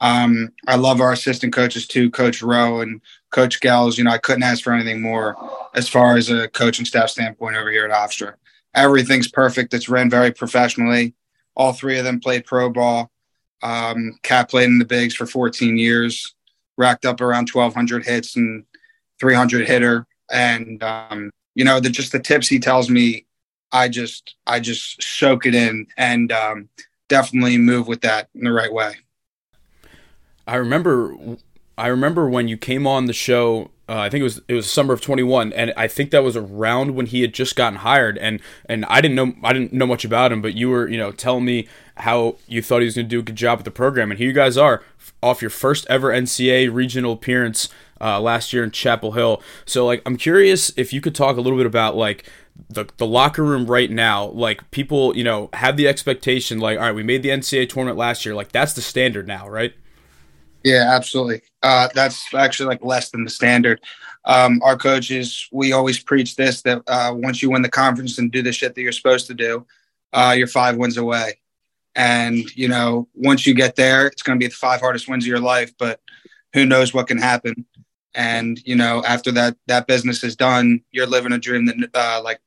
Um, 0.00 0.52
I 0.68 0.76
love 0.76 1.00
our 1.00 1.12
assistant 1.12 1.52
coaches 1.52 1.86
too, 1.86 2.10
Coach 2.10 2.42
Rowe 2.42 2.80
and 2.80 3.00
Coach 3.30 3.60
Gels. 3.60 3.98
You 3.98 4.04
know, 4.04 4.12
I 4.12 4.18
couldn't 4.18 4.44
ask 4.44 4.62
for 4.62 4.72
anything 4.72 5.02
more 5.02 5.36
as 5.74 5.88
far 5.88 6.16
as 6.16 6.30
a 6.30 6.48
coaching 6.48 6.84
staff 6.84 7.10
standpoint 7.10 7.56
over 7.56 7.70
here 7.70 7.84
at 7.84 7.90
Hofstra. 7.90 8.34
Everything's 8.74 9.28
perfect. 9.28 9.74
It's 9.74 9.88
ran 9.88 10.08
very 10.08 10.30
professionally. 10.30 11.14
All 11.56 11.72
three 11.72 11.98
of 11.98 12.04
them 12.04 12.20
played 12.20 12.46
pro 12.46 12.70
ball. 12.70 13.10
Um, 13.60 14.18
Cat 14.22 14.48
played 14.48 14.68
in 14.68 14.78
the 14.78 14.84
bigs 14.84 15.16
for 15.16 15.26
14 15.26 15.76
years 15.76 16.36
racked 16.78 17.04
up 17.04 17.20
around 17.20 17.50
1,200 17.50 18.06
hits 18.06 18.36
and 18.36 18.64
300 19.20 19.68
hitter. 19.68 20.06
And, 20.30 20.82
um, 20.82 21.30
you 21.54 21.64
know, 21.64 21.80
the, 21.80 21.90
just 21.90 22.12
the 22.12 22.20
tips 22.20 22.48
he 22.48 22.58
tells 22.58 22.88
me, 22.88 23.26
I 23.72 23.88
just, 23.88 24.36
I 24.46 24.60
just 24.60 25.02
soak 25.02 25.44
it 25.44 25.54
in 25.54 25.86
and 25.98 26.32
um, 26.32 26.70
definitely 27.08 27.58
move 27.58 27.86
with 27.86 28.00
that 28.02 28.28
in 28.34 28.44
the 28.44 28.52
right 28.52 28.72
way. 28.72 28.94
I 30.46 30.56
remember, 30.56 31.14
I 31.76 31.88
remember 31.88 32.30
when 32.30 32.48
you 32.48 32.56
came 32.56 32.86
on 32.86 33.04
the 33.04 33.12
show 33.12 33.70
uh, 33.88 33.96
I 33.96 34.10
think 34.10 34.20
it 34.20 34.24
was 34.24 34.40
it 34.48 34.54
was 34.54 34.70
summer 34.70 34.92
of 34.92 35.00
21, 35.00 35.52
and 35.54 35.72
I 35.74 35.88
think 35.88 36.10
that 36.10 36.22
was 36.22 36.36
around 36.36 36.94
when 36.94 37.06
he 37.06 37.22
had 37.22 37.32
just 37.32 37.56
gotten 37.56 37.78
hired, 37.78 38.18
and 38.18 38.40
and 38.66 38.84
I 38.84 39.00
didn't 39.00 39.14
know 39.14 39.32
I 39.42 39.54
didn't 39.54 39.72
know 39.72 39.86
much 39.86 40.04
about 40.04 40.30
him, 40.30 40.42
but 40.42 40.54
you 40.54 40.68
were 40.68 40.86
you 40.86 40.98
know 40.98 41.10
telling 41.10 41.46
me 41.46 41.66
how 41.98 42.36
you 42.46 42.62
thought 42.62 42.80
he 42.80 42.86
was 42.86 42.94
going 42.94 43.06
to 43.06 43.10
do 43.10 43.20
a 43.20 43.22
good 43.22 43.36
job 43.36 43.58
with 43.58 43.64
the 43.64 43.70
program, 43.70 44.10
and 44.10 44.18
here 44.18 44.28
you 44.28 44.34
guys 44.34 44.56
are 44.56 44.82
off 45.22 45.42
your 45.42 45.50
first 45.50 45.86
ever 45.88 46.10
NCAA 46.10 46.72
regional 46.72 47.12
appearance 47.12 47.68
uh, 48.00 48.20
last 48.20 48.52
year 48.52 48.64
in 48.64 48.70
Chapel 48.70 49.12
Hill. 49.12 49.42
So 49.64 49.86
like 49.86 50.02
I'm 50.06 50.16
curious 50.16 50.72
if 50.76 50.92
you 50.92 51.00
could 51.00 51.14
talk 51.14 51.36
a 51.36 51.40
little 51.40 51.58
bit 51.58 51.66
about 51.66 51.96
like 51.96 52.24
the 52.68 52.86
the 52.96 53.06
locker 53.06 53.44
room 53.44 53.66
right 53.66 53.90
now, 53.90 54.26
like 54.26 54.70
people 54.70 55.16
you 55.16 55.24
know 55.24 55.50
have 55.54 55.76
the 55.76 55.88
expectation 55.88 56.58
like 56.58 56.78
all 56.78 56.84
right 56.84 56.94
we 56.94 57.02
made 57.02 57.22
the 57.22 57.30
NCAA 57.30 57.68
tournament 57.68 57.98
last 57.98 58.24
year, 58.24 58.34
like 58.34 58.52
that's 58.52 58.72
the 58.72 58.82
standard 58.82 59.26
now, 59.26 59.48
right? 59.48 59.74
Yeah, 60.64 60.92
absolutely. 60.94 61.42
Uh, 61.62 61.88
that's 61.94 62.34
actually 62.34 62.66
like 62.66 62.84
less 62.84 63.10
than 63.10 63.24
the 63.24 63.30
standard. 63.30 63.80
Um, 64.24 64.60
our 64.62 64.76
coaches, 64.76 65.48
we 65.52 65.72
always 65.72 66.00
preach 66.00 66.36
this 66.36 66.62
that 66.62 66.82
uh, 66.86 67.12
once 67.14 67.42
you 67.42 67.50
win 67.50 67.62
the 67.62 67.70
conference 67.70 68.18
and 68.18 68.30
do 68.30 68.42
the 68.42 68.52
shit 68.52 68.74
that 68.74 68.82
you're 68.82 68.92
supposed 68.92 69.28
to 69.28 69.34
do, 69.34 69.64
uh, 70.12 70.34
you're 70.36 70.48
five 70.48 70.76
wins 70.76 70.96
away. 70.96 71.38
And, 71.98 72.48
you 72.54 72.68
know, 72.68 73.08
once 73.12 73.44
you 73.44 73.54
get 73.54 73.74
there, 73.74 74.06
it's 74.06 74.22
going 74.22 74.38
to 74.38 74.42
be 74.42 74.46
the 74.46 74.54
five 74.54 74.80
hardest 74.80 75.08
wins 75.08 75.24
of 75.24 75.28
your 75.28 75.40
life, 75.40 75.72
but 75.76 76.00
who 76.52 76.64
knows 76.64 76.94
what 76.94 77.08
can 77.08 77.18
happen. 77.18 77.66
And, 78.14 78.56
you 78.64 78.76
know, 78.76 79.02
after 79.04 79.32
that, 79.32 79.56
that 79.66 79.88
business 79.88 80.22
is 80.22 80.36
done, 80.36 80.82
you're 80.92 81.08
living 81.08 81.32
a 81.32 81.38
dream 81.38 81.66
that 81.66 81.90
uh, 81.92 82.20
like 82.22 82.38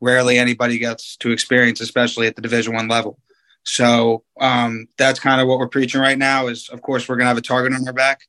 rarely 0.00 0.38
anybody 0.38 0.78
gets 0.78 1.16
to 1.16 1.32
experience, 1.32 1.80
especially 1.80 2.28
at 2.28 2.36
the 2.36 2.42
division 2.42 2.72
one 2.72 2.86
level. 2.86 3.18
So 3.64 4.22
um, 4.40 4.86
that's 4.96 5.18
kind 5.18 5.40
of 5.40 5.48
what 5.48 5.58
we're 5.58 5.66
preaching 5.66 6.00
right 6.00 6.16
now. 6.16 6.46
Is 6.46 6.68
of 6.68 6.80
course 6.80 7.08
we're 7.08 7.16
going 7.16 7.24
to 7.24 7.30
have 7.30 7.36
a 7.36 7.42
target 7.42 7.72
on 7.72 7.84
our 7.88 7.92
back, 7.92 8.20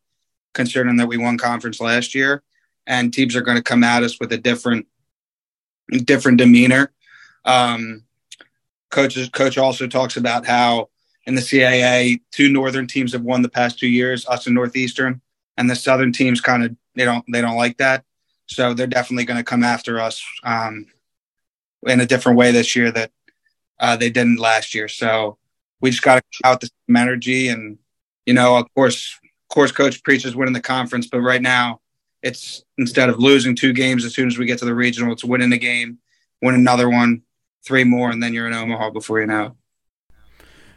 considering 0.56 0.96
that 0.98 1.08
we 1.08 1.18
won 1.18 1.38
conference 1.38 1.80
last 1.80 2.16
year, 2.16 2.42
and 2.88 3.14
teams 3.14 3.36
are 3.36 3.42
going 3.42 3.58
to 3.58 3.64
come 3.64 3.84
at 3.84 4.02
us 4.02 4.20
with 4.20 4.34
a 4.34 4.38
different, 4.40 4.88
different 6.06 6.40
demeanor. 6.40 6.92
Um, 7.44 8.02
coaches, 8.96 9.30
coach 9.30 9.58
also 9.58 9.88
talks 9.88 10.16
about 10.16 10.46
how 10.46 10.90
in 11.26 11.36
the 11.36 11.42
CAA, 11.42 12.22
two 12.32 12.50
northern 12.50 12.88
teams 12.88 13.12
have 13.12 13.22
won 13.22 13.42
the 13.42 13.50
past 13.50 13.78
two 13.78 13.90
years, 13.90 14.26
us 14.28 14.46
and 14.46 14.56
Northeastern, 14.56 15.22
and 15.58 15.70
the 15.70 15.76
southern 15.76 16.14
teams 16.14 16.40
kind 16.40 16.64
of 16.64 16.76
they 16.96 17.04
don't 17.04 17.26
they 17.32 17.42
don't 17.42 17.58
like 17.58 17.78
that. 17.78 18.06
So 18.48 18.74
they're 18.74 18.88
definitely 18.88 19.26
going 19.26 19.40
to 19.40 19.44
come 19.44 19.64
after 19.64 20.00
us 20.00 20.24
um, 20.44 20.86
in 21.86 22.00
a 22.00 22.06
different 22.06 22.38
way 22.38 22.52
this 22.52 22.76
year 22.76 22.92
that 22.92 23.12
uh, 23.80 23.98
they 23.98 24.10
didn't 24.10 24.40
last 24.40 24.74
year. 24.74 24.88
So 24.88 25.38
we 25.82 25.90
just 25.90 26.04
got 26.04 26.24
to 26.24 26.48
out 26.48 26.62
the 26.62 26.70
same 26.88 26.96
energy. 26.96 27.50
And, 27.50 27.78
you 28.26 28.34
know, 28.34 28.56
of 28.56 28.74
course, 28.76 29.20
of 29.24 29.54
course, 29.54 29.72
coach 29.72 30.04
preaches 30.04 30.36
winning 30.36 30.54
the 30.54 30.62
conference, 30.62 31.08
but 31.08 31.22
right 31.22 31.42
now 31.42 31.82
it's 32.22 32.64
instead 32.78 33.10
of 33.10 33.20
losing 33.20 33.56
two 33.56 33.74
games 33.74 34.06
as 34.06 34.14
soon 34.14 34.28
as 34.28 34.38
we 34.38 34.46
get 34.46 34.60
to 34.60 34.66
the 34.66 34.76
regional, 34.76 35.12
it's 35.12 35.26
winning 35.26 35.52
a 35.52 35.58
game, 35.58 35.98
win 36.42 36.56
another 36.56 36.90
one, 36.90 37.24
three 37.66 37.84
more, 37.84 38.10
and 38.12 38.22
then 38.22 38.34
you're 38.34 38.48
in 38.48 38.54
Omaha 38.54 38.92
before 38.92 39.20
you 39.20 39.28
know. 39.28 39.56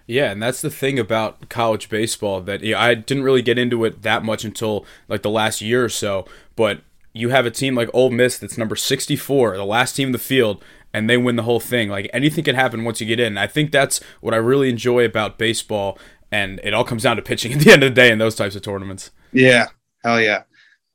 Yeah, 0.06 0.30
and 0.30 0.42
that's 0.42 0.62
the 0.62 0.70
thing 0.70 0.98
about 0.98 1.50
college 1.50 1.90
baseball 1.90 2.40
that 2.40 2.62
yeah, 2.62 2.80
I 2.80 2.94
didn't 2.94 3.24
really 3.24 3.42
get 3.42 3.58
into 3.58 3.84
it 3.84 4.02
that 4.02 4.24
much 4.24 4.42
until 4.42 4.86
like 5.06 5.22
the 5.22 5.30
last 5.30 5.60
year 5.60 5.84
or 5.84 5.90
so. 5.90 6.24
But 6.56 6.80
you 7.12 7.28
have 7.28 7.44
a 7.44 7.50
team 7.50 7.74
like 7.74 7.90
Ole 7.92 8.10
Miss 8.10 8.38
that's 8.38 8.56
number 8.56 8.74
64, 8.74 9.56
the 9.56 9.64
last 9.64 9.94
team 9.94 10.08
in 10.08 10.12
the 10.12 10.18
field, 10.18 10.64
and 10.94 11.10
they 11.10 11.18
win 11.18 11.36
the 11.36 11.42
whole 11.42 11.60
thing. 11.60 11.90
Like 11.90 12.08
anything 12.12 12.42
can 12.42 12.54
happen 12.54 12.84
once 12.84 13.02
you 13.02 13.06
get 13.06 13.20
in. 13.20 13.36
I 13.36 13.46
think 13.46 13.70
that's 13.70 14.00
what 14.20 14.32
I 14.32 14.38
really 14.38 14.70
enjoy 14.70 15.04
about 15.04 15.36
baseball, 15.36 15.98
and 16.32 16.58
it 16.64 16.72
all 16.72 16.84
comes 16.84 17.02
down 17.02 17.16
to 17.16 17.22
pitching 17.22 17.52
at 17.54 17.60
the 17.60 17.70
end 17.70 17.82
of 17.82 17.90
the 17.90 18.00
day 18.00 18.10
in 18.10 18.18
those 18.18 18.34
types 18.34 18.56
of 18.56 18.62
tournaments. 18.62 19.10
Yeah, 19.32 19.66
hell 20.02 20.20
yeah. 20.20 20.44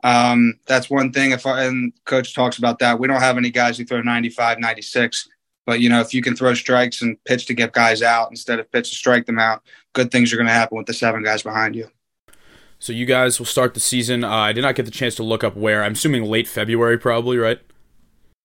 Um, 0.03 0.59
that's 0.65 0.89
one 0.89 1.11
thing. 1.11 1.31
If 1.31 1.45
I, 1.45 1.65
and 1.65 1.93
coach 2.05 2.33
talks 2.33 2.57
about 2.57 2.79
that, 2.79 2.99
we 2.99 3.07
don't 3.07 3.21
have 3.21 3.37
any 3.37 3.51
guys 3.51 3.77
who 3.77 3.85
throw 3.85 4.01
95, 4.01 4.59
96. 4.59 5.29
But 5.65 5.79
you 5.79 5.89
know, 5.89 6.01
if 6.01 6.13
you 6.13 6.21
can 6.21 6.35
throw 6.35 6.53
strikes 6.53 7.01
and 7.01 7.21
pitch 7.23 7.45
to 7.45 7.53
get 7.53 7.73
guys 7.73 8.01
out 8.01 8.29
instead 8.29 8.59
of 8.59 8.71
pitch 8.71 8.89
to 8.89 8.95
strike 8.95 9.25
them 9.25 9.39
out, 9.39 9.63
good 9.93 10.11
things 10.11 10.33
are 10.33 10.35
going 10.35 10.47
to 10.47 10.53
happen 10.53 10.77
with 10.77 10.87
the 10.87 10.93
seven 10.93 11.23
guys 11.23 11.41
behind 11.41 11.75
you. 11.75 11.89
So 12.79 12.91
you 12.91 13.05
guys 13.05 13.39
will 13.39 13.45
start 13.45 13.73
the 13.73 13.79
season. 13.79 14.25
Uh, 14.25 14.29
I 14.29 14.51
did 14.51 14.61
not 14.61 14.75
get 14.75 14.83
the 14.83 14.91
chance 14.91 15.15
to 15.15 15.23
look 15.23 15.43
up 15.43 15.55
where. 15.55 15.83
I'm 15.83 15.93
assuming 15.93 16.25
late 16.25 16.49
February, 16.49 16.97
probably, 16.97 17.37
right? 17.37 17.59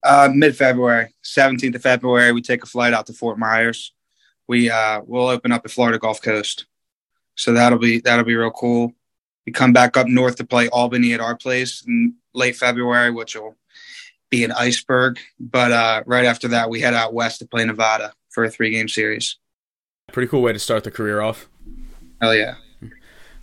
Uh, 0.04 0.30
Mid 0.32 0.56
February, 0.56 1.12
17th 1.24 1.74
of 1.74 1.82
February, 1.82 2.30
we 2.30 2.40
take 2.40 2.62
a 2.62 2.66
flight 2.66 2.92
out 2.92 3.06
to 3.06 3.12
Fort 3.12 3.36
Myers. 3.36 3.92
we 4.46 4.70
uh, 4.70 5.00
will 5.04 5.26
open 5.26 5.50
up 5.50 5.64
at 5.64 5.72
Florida 5.72 5.98
Gulf 5.98 6.22
Coast. 6.22 6.66
So 7.34 7.52
that'll 7.52 7.78
be 7.78 8.00
that'll 8.00 8.24
be 8.24 8.36
real 8.36 8.50
cool. 8.50 8.92
We 9.44 9.52
come 9.52 9.72
back 9.72 9.96
up 9.96 10.06
north 10.06 10.36
to 10.36 10.46
play 10.46 10.68
Albany 10.68 11.14
at 11.14 11.20
our 11.20 11.36
place 11.36 11.84
in 11.86 12.14
late 12.32 12.54
February, 12.56 13.10
which 13.10 13.34
will 13.34 13.56
be 14.30 14.44
an 14.44 14.52
iceberg. 14.52 15.18
But 15.38 15.72
uh, 15.72 16.02
right 16.06 16.24
after 16.24 16.48
that, 16.48 16.70
we 16.70 16.80
head 16.80 16.94
out 16.94 17.14
west 17.14 17.40
to 17.40 17.46
play 17.46 17.64
Nevada 17.64 18.12
for 18.30 18.44
a 18.44 18.50
three 18.50 18.70
game 18.70 18.88
series. 18.88 19.36
Pretty 20.12 20.28
cool 20.28 20.42
way 20.42 20.52
to 20.52 20.58
start 20.58 20.84
the 20.84 20.90
career 20.90 21.20
off. 21.20 21.48
Hell 22.20 22.34
yeah. 22.34 22.54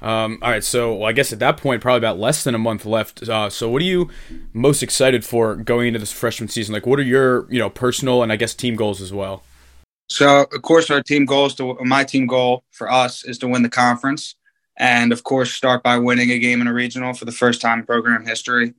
Um, 0.01 0.39
all 0.41 0.51
right, 0.51 0.63
so 0.63 0.93
well, 0.93 1.09
I 1.09 1.13
guess 1.13 1.31
at 1.33 1.39
that 1.39 1.57
point, 1.57 1.81
probably 1.81 1.97
about 1.97 2.19
less 2.19 2.43
than 2.43 2.53
a 2.53 2.59
month 2.59 2.85
left. 2.85 3.27
Uh, 3.27 3.49
so, 3.49 3.69
what 3.69 3.81
are 3.81 3.85
you 3.85 4.09
most 4.53 4.83
excited 4.83 5.23
for 5.23 5.55
going 5.55 5.87
into 5.87 5.99
this 5.99 6.11
freshman 6.11 6.49
season? 6.49 6.73
Like, 6.73 6.85
what 6.85 6.99
are 6.99 7.03
your 7.03 7.51
you 7.51 7.59
know 7.59 7.69
personal 7.69 8.21
and 8.21 8.31
I 8.31 8.35
guess 8.35 8.53
team 8.53 8.75
goals 8.75 9.01
as 9.01 9.13
well? 9.13 9.43
So, 10.07 10.45
of 10.53 10.61
course, 10.61 10.91
our 10.91 11.01
team 11.01 11.25
goals 11.25 11.55
to 11.55 11.77
my 11.81 12.03
team 12.03 12.27
goal 12.27 12.63
for 12.71 12.91
us 12.91 13.25
is 13.25 13.39
to 13.39 13.47
win 13.47 13.63
the 13.63 13.69
conference, 13.69 14.35
and 14.77 15.11
of 15.11 15.23
course, 15.23 15.51
start 15.53 15.81
by 15.81 15.97
winning 15.97 16.29
a 16.29 16.39
game 16.39 16.61
in 16.61 16.67
a 16.67 16.73
regional 16.73 17.13
for 17.13 17.25
the 17.25 17.31
first 17.31 17.61
time 17.61 17.79
in 17.79 17.85
program 17.85 18.25
history, 18.25 18.73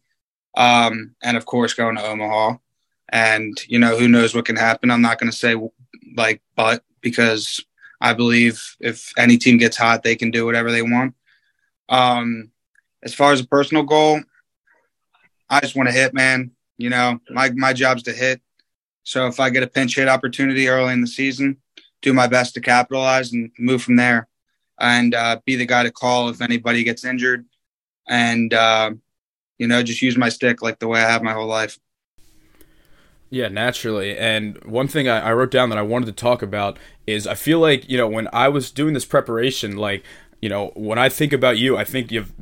um, 0.56 1.14
and 1.22 1.36
of 1.36 1.46
course, 1.46 1.74
going 1.74 1.96
to 1.96 2.06
Omaha. 2.06 2.56
And 3.10 3.56
you 3.68 3.78
know, 3.78 3.96
who 3.96 4.08
knows 4.08 4.34
what 4.34 4.46
can 4.46 4.56
happen? 4.56 4.90
I'm 4.90 5.02
not 5.02 5.20
going 5.20 5.30
to 5.30 5.36
say 5.36 5.54
like, 6.16 6.42
but 6.56 6.82
because 7.00 7.64
I 8.00 8.14
believe 8.14 8.76
if 8.80 9.12
any 9.16 9.38
team 9.38 9.58
gets 9.58 9.76
hot, 9.76 10.02
they 10.02 10.16
can 10.16 10.30
do 10.30 10.44
whatever 10.44 10.72
they 10.72 10.82
want. 10.82 11.14
Um, 11.88 12.50
as 13.02 13.14
far 13.14 13.32
as 13.32 13.40
a 13.40 13.46
personal 13.46 13.84
goal, 13.84 14.20
I 15.48 15.60
just 15.60 15.76
want 15.76 15.88
to 15.88 15.94
hit, 15.94 16.14
man. 16.14 16.50
You 16.78 16.90
know, 16.90 17.20
my 17.30 17.50
my 17.50 17.72
job's 17.72 18.02
to 18.04 18.12
hit. 18.12 18.40
So 19.04 19.28
if 19.28 19.38
I 19.38 19.50
get 19.50 19.62
a 19.62 19.68
pinch 19.68 19.94
hit 19.94 20.08
opportunity 20.08 20.68
early 20.68 20.92
in 20.92 21.00
the 21.00 21.06
season, 21.06 21.58
do 22.02 22.12
my 22.12 22.26
best 22.26 22.54
to 22.54 22.60
capitalize 22.60 23.32
and 23.32 23.52
move 23.58 23.82
from 23.82 23.96
there, 23.96 24.28
and 24.80 25.14
uh, 25.14 25.38
be 25.44 25.54
the 25.54 25.64
guy 25.64 25.84
to 25.84 25.92
call 25.92 26.28
if 26.28 26.40
anybody 26.40 26.82
gets 26.82 27.04
injured, 27.04 27.46
and 28.08 28.52
uh, 28.52 28.90
you 29.58 29.66
know, 29.66 29.82
just 29.82 30.02
use 30.02 30.16
my 30.16 30.28
stick 30.28 30.62
like 30.62 30.78
the 30.78 30.88
way 30.88 31.00
I 31.00 31.10
have 31.10 31.22
my 31.22 31.32
whole 31.32 31.46
life. 31.46 31.78
Yeah, 33.28 33.48
naturally. 33.48 34.16
And 34.16 34.62
one 34.64 34.86
thing 34.86 35.08
I, 35.08 35.18
I, 35.18 35.32
wrote 35.32 35.50
down 35.50 35.68
that 35.70 35.78
I 35.78 35.82
wanted 35.82 36.06
to 36.06 36.12
talk 36.12 36.42
about 36.42 36.78
is 37.08 37.26
I 37.26 37.34
feel 37.34 37.58
like, 37.58 37.88
you 37.88 37.98
know, 37.98 38.06
when 38.06 38.28
I 38.32 38.48
was 38.48 38.70
doing 38.70 38.94
this 38.94 39.04
preparation, 39.04 39.76
like, 39.76 40.04
you 40.40 40.48
know, 40.48 40.70
when 40.76 40.98
I 40.98 41.08
think 41.08 41.32
about 41.32 41.58
you, 41.58 41.76
I 41.76 41.82
think 41.82 42.12
you've, 42.12 42.32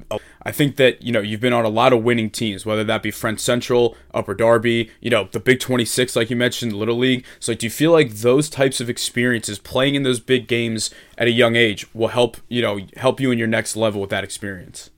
I 0.42 0.53
think 0.53 0.77
that, 0.77 1.00
you 1.00 1.11
know, 1.11 1.20
you've 1.20 1.40
been 1.40 1.53
on 1.53 1.64
a 1.64 1.70
lot 1.70 1.92
of 1.92 2.03
winning 2.03 2.29
teams, 2.29 2.66
whether 2.66 2.85
that 2.85 3.03
be 3.03 3.11
Friends 3.11 3.42
Central, 3.42 3.96
Upper 4.12 4.35
Darby, 4.35 4.90
you 5.00 5.11
know, 5.11 5.29
the 5.33 5.40
Big 5.40 5.61
26, 5.61 6.16
like 6.16 6.29
you 6.29 6.37
mentioned, 6.37 6.74
Little 6.74 6.98
League. 6.98 7.24
So, 7.38 7.55
do 7.55 7.64
you 7.64 7.70
feel 7.70 7.92
like 7.92 8.11
those 8.11 8.50
types 8.50 8.81
of 8.81 8.90
experiences, 8.90 9.59
playing 9.59 9.94
in 9.94 10.03
those 10.03 10.20
big 10.20 10.48
games 10.48 10.90
at 11.16 11.29
a 11.29 11.31
young 11.31 11.57
age, 11.57 11.87
will 11.94 12.09
help, 12.09 12.37
you 12.48 12.61
know, 12.61 12.81
help 12.96 13.20
you 13.20 13.31
in 13.31 13.38
your 13.38 13.48
next 13.48 13.74
level 13.77 14.00
with 14.00 14.11
that 14.11 14.24
experience? 14.24 14.90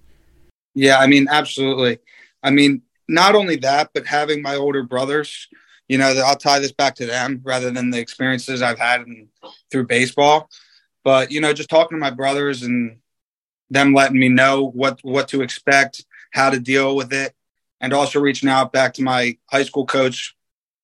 Yeah, 0.77 0.99
I 0.99 1.07
mean, 1.07 1.27
absolutely. 1.29 1.99
I 2.43 2.51
mean, 2.51 2.83
not 3.09 3.35
only 3.35 3.57
that, 3.57 3.91
but 3.95 4.07
having 4.07 4.43
my 4.43 4.57
older 4.57 4.83
brothers, 4.83 5.49
you 5.89 5.97
know, 5.97 6.09
I'll 6.25 6.37
tie 6.37 6.59
this 6.59 6.73
back 6.73 6.95
to 6.97 7.07
them 7.07 7.41
rather 7.43 7.71
than 7.71 7.91
the 7.91 7.99
experiences 7.99 8.61
I've 8.61 8.79
had 8.79 9.01
in, 9.01 9.29
through 9.71 9.87
baseball. 9.87 10.51
But 11.03 11.31
you 11.31 11.41
know, 11.41 11.55
just 11.55 11.71
talking 11.71 11.97
to 11.97 12.01
my 12.01 12.11
brothers 12.11 12.63
and 12.63 12.99
them 13.71 13.95
letting 13.95 14.21
me 14.21 14.29
know 14.29 14.69
what 14.69 15.01
what 15.03 15.29
to 15.29 15.41
expect, 15.41 16.05
how 16.33 16.51
to 16.51 16.61
deal 16.61 16.95
with 16.95 17.13
it, 17.13 17.35
and 17.81 17.95
also 17.95 18.21
reaching 18.21 18.51
out 18.51 18.73
back 18.73 18.93
to 18.95 19.03
my 19.03 19.39
high 19.51 19.63
school 19.63 19.87
coach, 19.87 20.37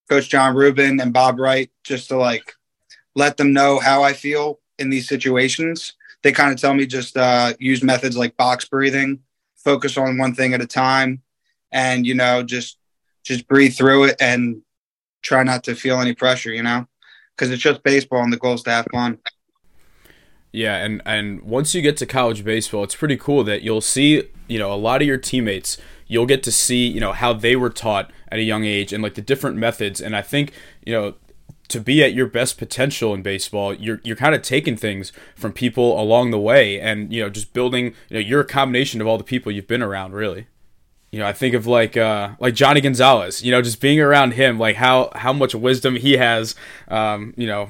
Coach 0.09 0.31
John 0.31 0.57
Rubin 0.57 1.01
and 1.01 1.13
Bob 1.13 1.39
Wright, 1.39 1.71
just 1.85 2.09
to 2.09 2.17
like 2.17 2.55
let 3.15 3.37
them 3.37 3.53
know 3.53 3.79
how 3.79 4.03
I 4.03 4.15
feel 4.15 4.59
in 4.79 4.89
these 4.89 5.07
situations. 5.07 5.95
They 6.23 6.33
kind 6.33 6.53
of 6.53 6.59
tell 6.59 6.73
me 6.73 6.87
just 6.87 7.15
uh, 7.17 7.53
use 7.59 7.83
methods 7.83 8.17
like 8.17 8.37
box 8.39 8.65
breathing, 8.65 9.21
focus 9.65 9.97
on 9.97 10.19
one 10.19 10.35
thing 10.35 10.55
at 10.55 10.61
a 10.61 10.67
time, 10.67 11.23
and 11.71 12.07
you 12.07 12.15
know 12.15 12.43
just 12.43 12.79
just 13.25 13.47
breathe 13.49 13.75
through 13.75 14.05
it 14.05 14.17
and 14.21 14.63
try 15.23 15.43
not 15.43 15.65
to 15.65 15.75
feel 15.75 16.01
any 16.01 16.15
pressure, 16.15 16.53
you 16.53 16.63
know, 16.63 16.87
because 17.37 17.51
it's 17.51 17.63
just 17.63 17.83
baseball 17.83 18.23
and 18.23 18.33
the 18.33 18.37
goal 18.37 18.55
is 18.55 18.63
to 18.63 18.71
have 18.71 18.87
fun. 18.93 19.19
Yeah, 20.53 20.77
and 20.77 21.01
and 21.07 21.43
once 21.43 21.75
you 21.75 21.81
get 21.81 21.97
to 21.99 22.07
college 22.07 22.45
baseball, 22.45 22.85
it's 22.85 22.95
pretty 22.95 23.17
cool 23.17 23.43
that 23.45 23.63
you'll 23.63 23.81
see, 23.81 24.25
you 24.49 24.59
know, 24.59 24.73
a 24.73 24.77
lot 24.77 25.01
of 25.01 25.09
your 25.09 25.17
teammates. 25.17 25.79
You'll 26.07 26.27
get 26.27 26.43
to 26.43 26.53
see, 26.53 26.87
you 26.87 27.01
know, 27.01 27.13
how 27.13 27.33
they 27.33 27.57
were 27.57 27.71
taught 27.71 28.13
at 28.29 28.39
a 28.39 28.43
young 28.43 28.65
age 28.65 28.93
and 28.93 29.03
like 29.03 29.15
the 29.15 29.23
different 29.23 29.57
methods. 29.57 29.99
And 29.99 30.15
I 30.15 30.21
think, 30.21 30.53
you 30.85 30.93
know, 30.93 31.15
to 31.73 31.81
be 31.81 32.03
at 32.03 32.15
your 32.15 32.27
best 32.27 32.59
potential 32.59 33.13
in 33.15 33.23
baseball, 33.23 33.75
you're 33.75 34.01
you're 34.05 34.17
kind 34.17 34.35
of 34.35 34.43
taking 34.43 34.77
things 34.77 35.13
from 35.37 35.53
people 35.53 36.01
along 36.01 36.31
the 36.31 36.39
way, 36.39 36.81
and 36.81 37.13
you 37.13 37.23
know, 37.23 37.29
just 37.29 37.53
building. 37.53 37.95
You 38.09 38.15
know, 38.15 38.21
you're 38.21 38.41
a 38.41 38.47
combination 38.47 39.01
of 39.01 39.07
all 39.07 39.19
the 39.19 39.25
people 39.25 39.53
you've 39.53 39.69
been 39.69 39.83
around, 39.83 40.13
really 40.13 40.47
you 41.13 41.19
know, 41.19 41.27
I 41.27 41.35
think 41.35 41.55
of 41.55 41.67
like 41.67 41.97
uh, 41.97 42.31
like 42.41 42.55
Johnny 42.55 42.81
Gonzalez. 42.81 43.45
You 43.45 43.53
know, 43.53 43.61
just 43.61 43.81
being 43.81 44.01
around 44.01 44.33
him, 44.33 44.59
like 44.59 44.77
how 44.77 45.11
how 45.15 45.33
much 45.33 45.55
wisdom 45.55 45.97
he 45.97 46.15
has. 46.17 46.55
Um, 46.89 47.35
you 47.37 47.47
know, 47.47 47.69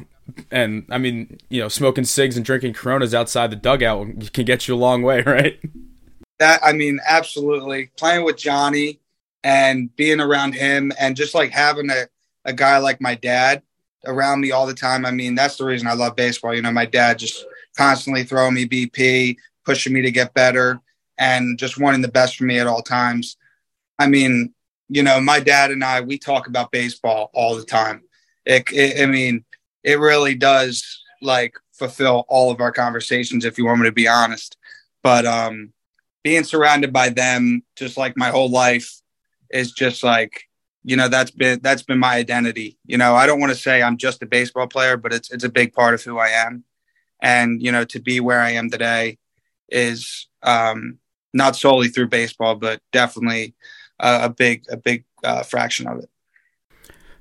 and 0.53 0.87
I 0.89 0.99
mean, 0.99 1.39
you 1.51 1.61
know, 1.61 1.69
smoking 1.69 2.05
cigs 2.05 2.37
and 2.37 2.47
drinking 2.47 2.75
Coronas 2.75 3.13
outside 3.13 3.51
the 3.51 3.57
dugout 3.57 4.33
can 4.33 4.45
get 4.45 4.69
you 4.69 4.77
a 4.77 4.77
long 4.77 5.03
way, 5.03 5.23
right? 5.27 5.61
That 6.39 6.61
I 6.65 6.73
mean, 6.73 7.01
absolutely. 7.07 7.91
Playing 7.97 8.25
with 8.25 8.37
Johnny 8.37 9.01
and 9.43 9.95
being 9.97 10.21
around 10.21 10.55
him, 10.55 10.93
and 10.99 11.17
just 11.17 11.35
like 11.35 11.51
having 11.51 11.91
a 11.91 12.07
a 12.45 12.53
guy 12.53 12.79
like 12.79 13.01
my 13.01 13.17
dad 13.17 13.63
around 14.07 14.41
me 14.41 14.51
all 14.51 14.67
the 14.67 14.75
time. 14.75 15.07
I 15.07 15.11
mean, 15.11 15.35
that's 15.35 15.57
the 15.57 15.65
reason 15.65 15.89
I 15.89 15.95
love 15.95 16.17
baseball. 16.17 16.55
You 16.55 16.63
know, 16.63 16.73
my 16.73 16.87
dad 16.87 17.19
just 17.19 17.45
constantly 17.77 18.25
throwing 18.25 18.55
me 18.55 18.67
BP, 18.67 19.37
pushing 19.65 19.93
me 19.93 20.03
to 20.03 20.11
get 20.11 20.35
better 20.35 20.81
and 21.19 21.59
just 21.59 21.79
wanting 21.79 22.03
the 22.03 22.09
best 22.09 22.37
for 22.37 22.45
me 22.45 22.59
at 22.59 22.67
all 22.67 22.83
times. 22.83 23.37
I 23.99 24.07
mean, 24.09 24.53
you 24.89 25.03
know, 25.03 25.21
my 25.21 25.41
dad 25.41 25.71
and 25.71 25.85
I, 25.85 26.01
we 26.01 26.19
talk 26.19 26.49
about 26.49 26.73
baseball 26.73 27.31
all 27.33 27.57
the 27.57 27.65
time. 27.65 28.03
It, 28.45 28.71
it, 28.73 29.03
I 29.03 29.07
mean, 29.07 29.45
it 29.83 29.99
really 29.99 30.35
does 30.35 31.03
like 31.21 31.55
fulfill 31.73 32.25
all 32.29 32.51
of 32.51 32.61
our 32.61 32.73
conversations, 32.73 33.45
if 33.45 33.57
you 33.57 33.65
want 33.65 33.81
me 33.81 33.87
to 33.87 33.93
be 33.93 34.09
honest. 34.09 34.57
But 35.03 35.25
um, 35.25 35.73
being 36.23 36.45
surrounded 36.45 36.93
by 36.93 37.09
them, 37.11 37.63
just 37.77 37.97
like 37.97 38.17
my 38.17 38.31
whole 38.31 38.51
life, 38.51 39.01
is 39.51 39.73
just 39.73 40.03
like, 40.03 40.49
you 40.85 40.97
know, 40.97 41.09
that's 41.09 41.31
been 41.31 41.61
that's 41.63 41.83
been 41.83 41.99
my 41.99 42.17
identity. 42.17 42.79
You 42.85 42.99
know, 42.99 43.15
I 43.15 43.27
don't 43.27 43.41
want 43.41 43.53
to 43.53 43.59
say 43.59 43.83
I'm 43.83 43.97
just 43.97 44.23
a 44.23 44.27
baseball 44.27 44.67
player, 44.67 44.97
but 44.97 45.13
it's 45.13 45.31
it's 45.31 45.45
a 45.45 45.49
big 45.49 45.73
part 45.73 45.95
of 45.95 46.03
who 46.03 46.19
I 46.19 46.29
am. 46.29 46.65
And 47.21 47.63
you 47.63 47.71
know, 47.71 47.85
to 47.85 48.01
be 48.01 48.21
where 48.21 48.41
I 48.41 48.51
am 48.53 48.71
today 48.71 49.19
is 49.69 50.27
um, 50.43 50.99
not 51.33 51.57
solely 51.57 51.89
through 51.89 52.09
baseball, 52.09 52.57
but 52.57 52.81
definitely 52.93 53.55
uh, 54.01 54.21
a 54.23 54.29
big 54.29 54.65
a 54.71 54.77
big 54.77 55.05
uh, 55.23 55.43
fraction 55.45 55.87
of 55.87 56.01
it. 56.01 56.11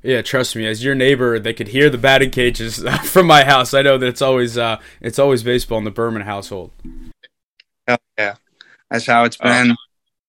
Yeah, 0.04 0.24
trust 0.24 0.56
me. 0.56 0.66
As 0.66 0.84
your 0.84 0.96
neighbor, 0.96 1.38
they 1.38 1.54
could 1.54 1.68
hear 1.68 1.88
the 1.92 2.00
batting 2.00 2.32
cages 2.32 2.84
from 3.04 3.28
my 3.28 3.44
house. 3.44 3.76
I 3.76 3.84
know 3.84 4.00
that 4.00 4.08
it's 4.08 4.22
always 4.22 4.58
uh, 4.58 4.80
it's 5.00 5.20
always 5.20 5.44
baseball 5.44 5.78
in 5.78 5.84
the 5.84 5.92
Burman 5.92 6.24
household. 6.24 6.72
Hell 7.88 8.00
yeah, 8.18 8.36
that's 8.90 9.06
how 9.06 9.24
it's 9.26 9.38
been. 9.38 9.72
Uh, 9.72 9.76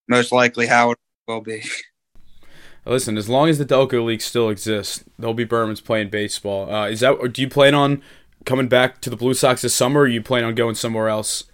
most 0.08 0.32
likely, 0.32 0.66
how 0.66 0.90
it 0.90 0.98
will 1.26 1.40
be. 1.40 1.62
Listen, 2.84 3.16
as 3.16 3.28
long 3.28 3.48
as 3.48 3.58
the 3.58 3.64
Delco 3.64 4.04
League 4.04 4.22
still 4.22 4.48
exists, 4.48 5.04
there'll 5.18 5.34
be 5.34 5.44
Burman's 5.44 5.80
playing 5.80 6.10
baseball. 6.10 6.72
Uh, 6.72 6.88
is 6.88 7.00
that? 7.00 7.12
Or 7.12 7.28
do 7.28 7.40
you 7.40 7.48
plan 7.48 7.74
on 7.74 8.02
coming 8.44 8.66
back 8.68 9.00
to 9.02 9.10
the 9.10 9.16
Blue 9.16 9.34
Sox 9.34 9.62
this 9.62 9.74
summer? 9.74 10.00
or 10.00 10.06
you 10.08 10.20
plan 10.20 10.42
on 10.44 10.54
going 10.54 10.74
somewhere 10.74 11.08
else? 11.08 11.44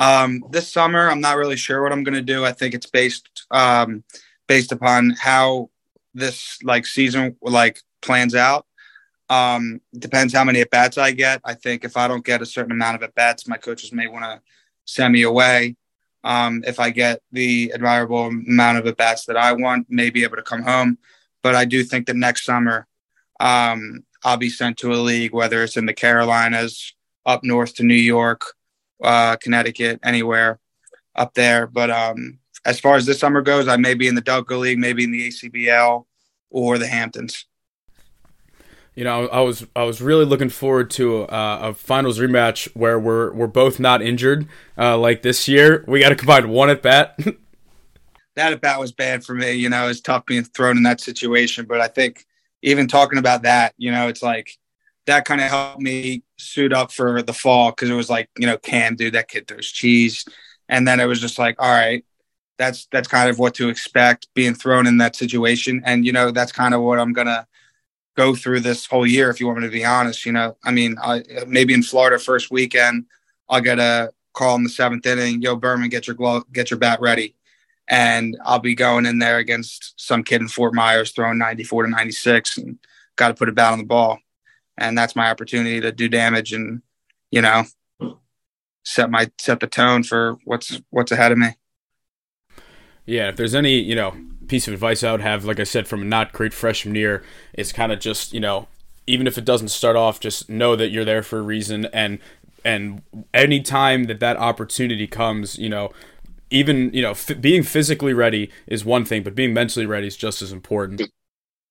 Um, 0.00 0.42
this 0.50 0.72
summer, 0.72 1.08
I'm 1.08 1.20
not 1.20 1.36
really 1.36 1.56
sure 1.56 1.82
what 1.82 1.92
I'm 1.92 2.02
going 2.02 2.14
to 2.14 2.22
do. 2.22 2.44
I 2.44 2.52
think 2.52 2.74
it's 2.74 2.90
based 2.90 3.46
um, 3.52 4.02
based 4.48 4.72
upon 4.72 5.10
how 5.10 5.70
this 6.12 6.58
like 6.64 6.86
season 6.86 7.36
like 7.40 7.80
plans 8.00 8.34
out. 8.34 8.66
Um, 9.30 9.80
depends 9.96 10.34
how 10.34 10.42
many 10.42 10.60
at 10.60 10.70
bats 10.70 10.98
I 10.98 11.12
get. 11.12 11.40
I 11.44 11.54
think 11.54 11.84
if 11.84 11.96
I 11.96 12.08
don't 12.08 12.24
get 12.24 12.42
a 12.42 12.46
certain 12.46 12.72
amount 12.72 12.96
of 12.96 13.02
at 13.04 13.14
bats, 13.14 13.46
my 13.46 13.56
coaches 13.56 13.92
may 13.92 14.08
want 14.08 14.24
to 14.24 14.42
send 14.84 15.12
me 15.12 15.22
away. 15.22 15.76
Um, 16.24 16.62
if 16.66 16.78
I 16.78 16.90
get 16.90 17.20
the 17.32 17.72
admirable 17.74 18.26
amount 18.26 18.78
of 18.78 18.86
at 18.86 18.96
bats 18.96 19.26
that 19.26 19.36
I 19.36 19.52
want, 19.52 19.90
may 19.90 20.10
be 20.10 20.22
able 20.22 20.36
to 20.36 20.42
come 20.42 20.62
home. 20.62 20.98
But 21.42 21.54
I 21.54 21.64
do 21.64 21.82
think 21.82 22.06
that 22.06 22.16
next 22.16 22.44
summer, 22.44 22.86
um, 23.40 24.04
I'll 24.24 24.36
be 24.36 24.50
sent 24.50 24.78
to 24.78 24.92
a 24.92 24.94
league, 24.94 25.32
whether 25.32 25.62
it's 25.62 25.76
in 25.76 25.86
the 25.86 25.94
Carolinas, 25.94 26.94
up 27.26 27.42
north 27.42 27.74
to 27.76 27.82
New 27.82 27.94
York, 27.94 28.42
uh, 29.02 29.36
Connecticut, 29.36 30.00
anywhere 30.04 30.60
up 31.14 31.34
there. 31.34 31.66
But 31.66 31.90
um, 31.90 32.38
as 32.64 32.78
far 32.78 32.96
as 32.96 33.06
this 33.06 33.18
summer 33.18 33.42
goes, 33.42 33.68
I 33.68 33.76
may 33.76 33.94
be 33.94 34.08
in 34.08 34.14
the 34.14 34.22
Delco 34.22 34.60
League, 34.60 34.78
maybe 34.78 35.04
in 35.04 35.10
the 35.10 35.28
ACBL 35.28 36.04
or 36.50 36.78
the 36.78 36.86
Hamptons. 36.86 37.46
You 38.94 39.04
know, 39.04 39.26
I 39.28 39.40
was 39.40 39.66
I 39.74 39.84
was 39.84 40.02
really 40.02 40.26
looking 40.26 40.50
forward 40.50 40.90
to 40.92 41.22
a, 41.22 41.70
a 41.70 41.74
finals 41.74 42.18
rematch 42.18 42.68
where 42.74 42.98
we're 42.98 43.32
we're 43.32 43.46
both 43.46 43.80
not 43.80 44.02
injured. 44.02 44.46
Uh, 44.76 44.98
like 44.98 45.22
this 45.22 45.48
year, 45.48 45.84
we 45.88 46.00
got 46.00 46.10
to 46.10 46.16
combine 46.16 46.50
one 46.50 46.68
at 46.68 46.82
bat. 46.82 47.18
that 48.34 48.52
at 48.52 48.60
bat 48.60 48.78
was 48.78 48.92
bad 48.92 49.24
for 49.24 49.34
me. 49.34 49.52
You 49.52 49.70
know, 49.70 49.88
it's 49.88 50.00
tough 50.00 50.26
being 50.26 50.44
thrown 50.44 50.76
in 50.76 50.82
that 50.82 51.00
situation. 51.00 51.64
But 51.64 51.80
I 51.80 51.88
think 51.88 52.26
even 52.62 52.86
talking 52.86 53.18
about 53.18 53.42
that, 53.42 53.74
you 53.78 53.90
know, 53.90 54.08
it's 54.08 54.22
like 54.22 54.58
that 55.06 55.24
kind 55.24 55.40
of 55.40 55.48
helped 55.48 55.80
me 55.80 56.22
suit 56.38 56.72
up 56.72 56.92
for 56.92 57.22
the 57.22 57.32
fall 57.32 57.70
because 57.70 57.88
it 57.88 57.94
was 57.94 58.10
like, 58.10 58.28
you 58.38 58.46
know, 58.46 58.58
Cam, 58.58 58.94
dude, 58.94 59.14
that 59.14 59.28
kid 59.28 59.48
throws 59.48 59.70
cheese. 59.70 60.26
And 60.68 60.86
then 60.86 61.00
it 61.00 61.06
was 61.06 61.20
just 61.20 61.38
like, 61.38 61.56
all 61.58 61.70
right, 61.70 62.04
that's 62.58 62.86
that's 62.92 63.08
kind 63.08 63.28
of 63.28 63.38
what 63.38 63.54
to 63.54 63.68
expect 63.68 64.28
being 64.34 64.54
thrown 64.54 64.86
in 64.86 64.98
that 64.98 65.16
situation. 65.16 65.82
And 65.84 66.04
you 66.04 66.12
know, 66.12 66.30
that's 66.30 66.52
kind 66.52 66.74
of 66.74 66.82
what 66.82 66.98
I'm 66.98 67.12
gonna 67.12 67.46
go 68.16 68.34
through 68.34 68.60
this 68.60 68.86
whole 68.86 69.06
year. 69.06 69.30
If 69.30 69.40
you 69.40 69.46
want 69.46 69.60
me 69.60 69.66
to 69.66 69.72
be 69.72 69.84
honest, 69.84 70.26
you 70.26 70.32
know, 70.32 70.56
I 70.64 70.70
mean, 70.70 70.96
I, 71.02 71.22
maybe 71.46 71.74
in 71.74 71.82
Florida 71.82 72.18
first 72.18 72.50
weekend, 72.50 73.06
I'll 73.48 73.60
get 73.60 73.78
a 73.78 74.12
call 74.34 74.56
in 74.56 74.64
the 74.64 74.68
seventh 74.68 75.06
inning. 75.06 75.42
Yo, 75.42 75.56
Burman, 75.56 75.88
get 75.88 76.06
your 76.06 76.16
glove, 76.16 76.44
get 76.52 76.70
your 76.70 76.78
bat 76.78 77.00
ready, 77.00 77.34
and 77.88 78.36
I'll 78.44 78.58
be 78.58 78.74
going 78.74 79.06
in 79.06 79.18
there 79.18 79.38
against 79.38 79.94
some 79.96 80.24
kid 80.24 80.40
in 80.40 80.48
Fort 80.48 80.74
Myers 80.74 81.12
throwing 81.12 81.38
94 81.38 81.84
to 81.84 81.90
96, 81.90 82.58
and 82.58 82.78
got 83.16 83.28
to 83.28 83.34
put 83.34 83.48
a 83.48 83.52
bat 83.52 83.72
on 83.72 83.78
the 83.78 83.84
ball, 83.84 84.18
and 84.78 84.96
that's 84.96 85.16
my 85.16 85.30
opportunity 85.30 85.80
to 85.80 85.92
do 85.92 86.08
damage 86.08 86.52
and 86.52 86.82
you 87.30 87.42
know 87.42 87.64
set 88.84 89.10
my 89.10 89.30
set 89.38 89.60
the 89.60 89.66
tone 89.66 90.02
for 90.02 90.36
what's 90.44 90.80
what's 90.90 91.12
ahead 91.12 91.32
of 91.32 91.38
me. 91.38 91.48
Yeah, 93.04 93.28
if 93.28 93.36
there's 93.36 93.54
any, 93.54 93.80
you 93.80 93.94
know, 93.94 94.14
piece 94.52 94.68
of 94.68 94.74
advice 94.74 95.02
I 95.02 95.12
would 95.12 95.22
have, 95.22 95.46
like 95.46 95.58
I 95.58 95.64
said, 95.64 95.88
from 95.88 96.02
a 96.02 96.04
not 96.04 96.34
great 96.34 96.52
freshman 96.52 96.94
year, 96.94 97.24
is 97.54 97.72
kind 97.72 97.90
of 97.90 98.00
just, 98.00 98.34
you 98.34 98.40
know, 98.40 98.68
even 99.06 99.26
if 99.26 99.38
it 99.38 99.46
doesn't 99.46 99.68
start 99.68 99.96
off, 99.96 100.20
just 100.20 100.50
know 100.50 100.76
that 100.76 100.90
you're 100.90 101.06
there 101.06 101.22
for 101.22 101.38
a 101.38 101.42
reason, 101.42 101.86
and 101.86 102.18
and 102.62 103.00
any 103.32 103.62
time 103.62 104.04
that 104.04 104.20
that 104.20 104.36
opportunity 104.36 105.06
comes, 105.06 105.58
you 105.58 105.70
know, 105.70 105.90
even 106.50 106.92
you 106.92 107.00
know, 107.00 107.12
f- 107.12 107.40
being 107.40 107.62
physically 107.62 108.12
ready 108.12 108.50
is 108.66 108.84
one 108.84 109.06
thing, 109.06 109.22
but 109.22 109.34
being 109.34 109.54
mentally 109.54 109.86
ready 109.86 110.06
is 110.06 110.18
just 110.18 110.42
as 110.42 110.52
important. 110.52 111.00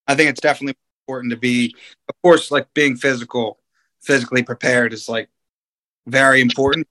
I 0.07 0.15
think 0.15 0.31
it's 0.31 0.41
definitely 0.41 0.75
important 1.07 1.29
to 1.33 1.37
be, 1.37 1.75
of 2.09 2.15
course, 2.23 2.49
like 2.49 2.73
being 2.73 2.95
physical, 2.95 3.59
physically 4.01 4.41
prepared 4.41 4.91
is 4.91 5.07
like 5.07 5.29
very 6.07 6.41
important. 6.41 6.87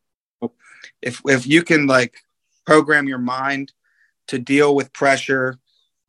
If 1.03 1.21
if 1.27 1.49
you 1.49 1.65
can 1.65 1.89
like 1.89 2.15
program 2.65 3.09
your 3.09 3.19
mind 3.19 3.73
to 4.29 4.39
deal 4.39 4.77
with 4.77 4.93
pressure, 4.93 5.59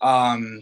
um, 0.01 0.61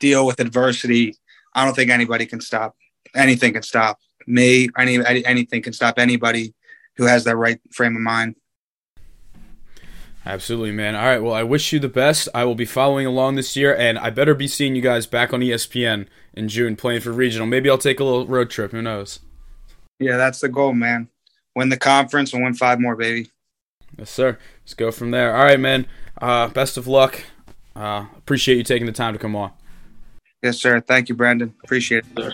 deal 0.00 0.26
with 0.26 0.40
adversity, 0.40 1.16
I 1.54 1.64
don't 1.64 1.74
think 1.74 1.90
anybody 1.90 2.26
can 2.26 2.40
stop. 2.40 2.76
Anything 3.14 3.52
can 3.52 3.62
stop 3.62 3.98
me. 4.26 4.68
Any 4.76 5.24
anything 5.24 5.62
can 5.62 5.72
stop 5.72 5.98
anybody 5.98 6.54
who 6.96 7.04
has 7.04 7.24
that 7.24 7.36
right 7.36 7.60
frame 7.72 7.96
of 7.96 8.02
mind. 8.02 8.36
Absolutely, 10.26 10.72
man. 10.72 10.94
All 10.94 11.04
right. 11.04 11.22
Well, 11.22 11.34
I 11.34 11.42
wish 11.42 11.72
you 11.72 11.78
the 11.78 11.88
best. 11.88 12.28
I 12.34 12.44
will 12.44 12.54
be 12.54 12.64
following 12.64 13.06
along 13.06 13.34
this 13.34 13.56
year, 13.56 13.76
and 13.76 13.98
I 13.98 14.08
better 14.08 14.34
be 14.34 14.48
seeing 14.48 14.74
you 14.74 14.80
guys 14.80 15.06
back 15.06 15.34
on 15.34 15.40
ESPN 15.40 16.06
in 16.32 16.48
June 16.48 16.76
playing 16.76 17.02
for 17.02 17.12
regional. 17.12 17.46
Maybe 17.46 17.68
I'll 17.68 17.76
take 17.76 18.00
a 18.00 18.04
little 18.04 18.26
road 18.26 18.48
trip. 18.48 18.72
Who 18.72 18.80
knows? 18.80 19.20
Yeah, 19.98 20.16
that's 20.16 20.40
the 20.40 20.48
goal, 20.48 20.72
man. 20.72 21.08
Win 21.54 21.68
the 21.68 21.76
conference 21.76 22.32
and 22.32 22.42
win 22.42 22.54
five 22.54 22.80
more, 22.80 22.96
baby. 22.96 23.30
Yes, 23.98 24.10
sir. 24.10 24.38
Let's 24.62 24.74
go 24.74 24.90
from 24.90 25.10
there. 25.10 25.36
All 25.36 25.44
right, 25.44 25.60
man. 25.60 25.86
Uh, 26.20 26.48
best 26.48 26.78
of 26.78 26.86
luck. 26.86 27.22
Uh, 27.76 28.06
appreciate 28.16 28.56
you 28.56 28.62
taking 28.62 28.86
the 28.86 28.92
time 28.92 29.12
to 29.14 29.18
come 29.18 29.34
on. 29.34 29.50
Yes, 30.42 30.58
sir. 30.58 30.80
Thank 30.80 31.08
you, 31.08 31.14
Brandon. 31.14 31.54
Appreciate 31.64 32.04
it. 32.16 32.22
Sir. 32.22 32.32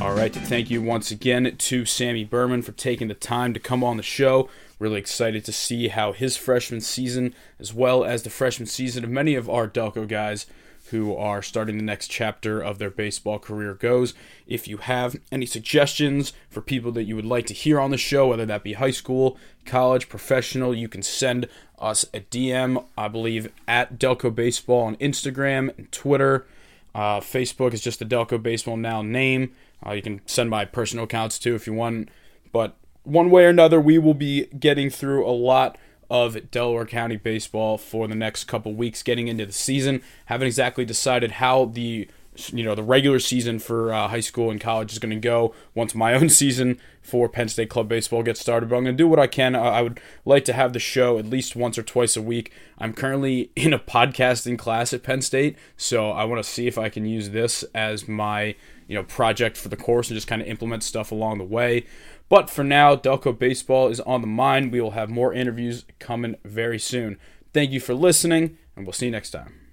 All 0.00 0.14
right. 0.14 0.34
Thank 0.34 0.70
you 0.70 0.82
once 0.82 1.10
again 1.10 1.54
to 1.56 1.84
Sammy 1.84 2.24
Burman 2.24 2.62
for 2.62 2.72
taking 2.72 3.08
the 3.08 3.14
time 3.14 3.54
to 3.54 3.60
come 3.60 3.82
on 3.82 3.96
the 3.96 4.02
show. 4.02 4.50
Really 4.84 5.00
excited 5.00 5.46
to 5.46 5.52
see 5.52 5.88
how 5.88 6.12
his 6.12 6.36
freshman 6.36 6.82
season, 6.82 7.34
as 7.58 7.72
well 7.72 8.04
as 8.04 8.22
the 8.22 8.28
freshman 8.28 8.66
season 8.66 9.02
of 9.02 9.08
many 9.08 9.34
of 9.34 9.48
our 9.48 9.66
Delco 9.66 10.06
guys 10.06 10.44
who 10.90 11.16
are 11.16 11.40
starting 11.40 11.78
the 11.78 11.82
next 11.82 12.08
chapter 12.08 12.60
of 12.60 12.78
their 12.78 12.90
baseball 12.90 13.38
career 13.38 13.72
goes. 13.72 14.12
If 14.46 14.68
you 14.68 14.76
have 14.76 15.16
any 15.32 15.46
suggestions 15.46 16.34
for 16.50 16.60
people 16.60 16.92
that 16.92 17.04
you 17.04 17.16
would 17.16 17.24
like 17.24 17.46
to 17.46 17.54
hear 17.54 17.80
on 17.80 17.92
the 17.92 17.96
show, 17.96 18.26
whether 18.26 18.44
that 18.44 18.62
be 18.62 18.74
high 18.74 18.90
school, 18.90 19.38
college, 19.64 20.10
professional, 20.10 20.74
you 20.74 20.86
can 20.86 21.02
send 21.02 21.48
us 21.78 22.04
a 22.12 22.20
DM, 22.20 22.84
I 22.98 23.08
believe, 23.08 23.50
at 23.66 23.98
Delco 23.98 24.34
Baseball 24.34 24.82
on 24.82 24.96
Instagram 24.96 25.74
and 25.78 25.90
Twitter. 25.92 26.46
Uh, 26.94 27.20
Facebook 27.20 27.72
is 27.72 27.80
just 27.80 28.00
the 28.00 28.04
Delco 28.04 28.42
Baseball 28.42 28.76
Now 28.76 29.00
name. 29.00 29.54
Uh, 29.84 29.92
you 29.92 30.02
can 30.02 30.20
send 30.26 30.50
my 30.50 30.66
personal 30.66 31.06
accounts 31.06 31.38
too 31.38 31.54
if 31.54 31.66
you 31.66 31.72
want. 31.72 32.10
But 32.52 32.76
one 33.04 33.30
way 33.30 33.44
or 33.44 33.50
another, 33.50 33.80
we 33.80 33.98
will 33.98 34.14
be 34.14 34.46
getting 34.58 34.90
through 34.90 35.26
a 35.26 35.30
lot 35.30 35.78
of 36.10 36.50
Delaware 36.50 36.86
County 36.86 37.16
baseball 37.16 37.78
for 37.78 38.06
the 38.08 38.14
next 38.14 38.44
couple 38.44 38.74
weeks, 38.74 39.02
getting 39.02 39.28
into 39.28 39.46
the 39.46 39.52
season. 39.52 40.02
Haven't 40.26 40.46
exactly 40.46 40.84
decided 40.84 41.32
how 41.32 41.66
the 41.66 42.08
you 42.52 42.64
know 42.64 42.74
the 42.74 42.82
regular 42.82 43.20
season 43.20 43.60
for 43.60 43.92
uh, 43.92 44.08
high 44.08 44.20
school 44.20 44.50
and 44.50 44.60
college 44.60 44.92
is 44.92 44.98
going 44.98 45.14
to 45.14 45.20
go 45.20 45.54
once 45.74 45.94
my 45.94 46.14
own 46.14 46.28
season 46.40 46.80
for 47.00 47.28
Penn 47.28 47.48
State 47.48 47.70
Club 47.70 47.88
baseball 47.88 48.22
gets 48.22 48.40
started. 48.40 48.68
But 48.68 48.76
I'm 48.76 48.84
going 48.84 48.96
to 48.96 49.02
do 49.02 49.08
what 49.08 49.18
I 49.18 49.26
can. 49.26 49.54
I 49.54 49.82
would 49.82 50.00
like 50.24 50.44
to 50.46 50.52
have 50.52 50.72
the 50.72 50.78
show 50.78 51.18
at 51.18 51.26
least 51.26 51.54
once 51.54 51.78
or 51.78 51.82
twice 51.82 52.16
a 52.16 52.22
week. 52.22 52.52
I'm 52.78 52.92
currently 52.92 53.50
in 53.56 53.72
a 53.72 53.78
podcasting 53.78 54.58
class 54.58 54.92
at 54.92 55.02
Penn 55.02 55.22
State, 55.22 55.56
so 55.76 56.10
I 56.10 56.24
want 56.24 56.42
to 56.42 56.48
see 56.48 56.66
if 56.66 56.78
I 56.78 56.88
can 56.88 57.06
use 57.06 57.30
this 57.30 57.64
as 57.74 58.08
my 58.08 58.56
you 58.86 58.94
know 58.94 59.04
project 59.04 59.56
for 59.56 59.68
the 59.68 59.76
course 59.76 60.08
and 60.10 60.16
just 60.16 60.26
kind 60.26 60.42
of 60.42 60.48
implement 60.48 60.82
stuff 60.82 61.12
along 61.12 61.38
the 61.38 61.44
way. 61.44 61.86
But 62.28 62.50
for 62.50 62.64
now, 62.64 62.96
Delco 62.96 63.38
baseball 63.38 63.88
is 63.88 64.00
on 64.00 64.20
the 64.20 64.26
mind. 64.26 64.72
We 64.72 64.80
will 64.80 64.92
have 64.92 65.10
more 65.10 65.32
interviews 65.32 65.84
coming 65.98 66.36
very 66.44 66.78
soon. 66.78 67.18
Thank 67.52 67.70
you 67.70 67.80
for 67.80 67.94
listening, 67.94 68.58
and 68.74 68.86
we'll 68.86 68.92
see 68.92 69.06
you 69.06 69.12
next 69.12 69.30
time. 69.30 69.63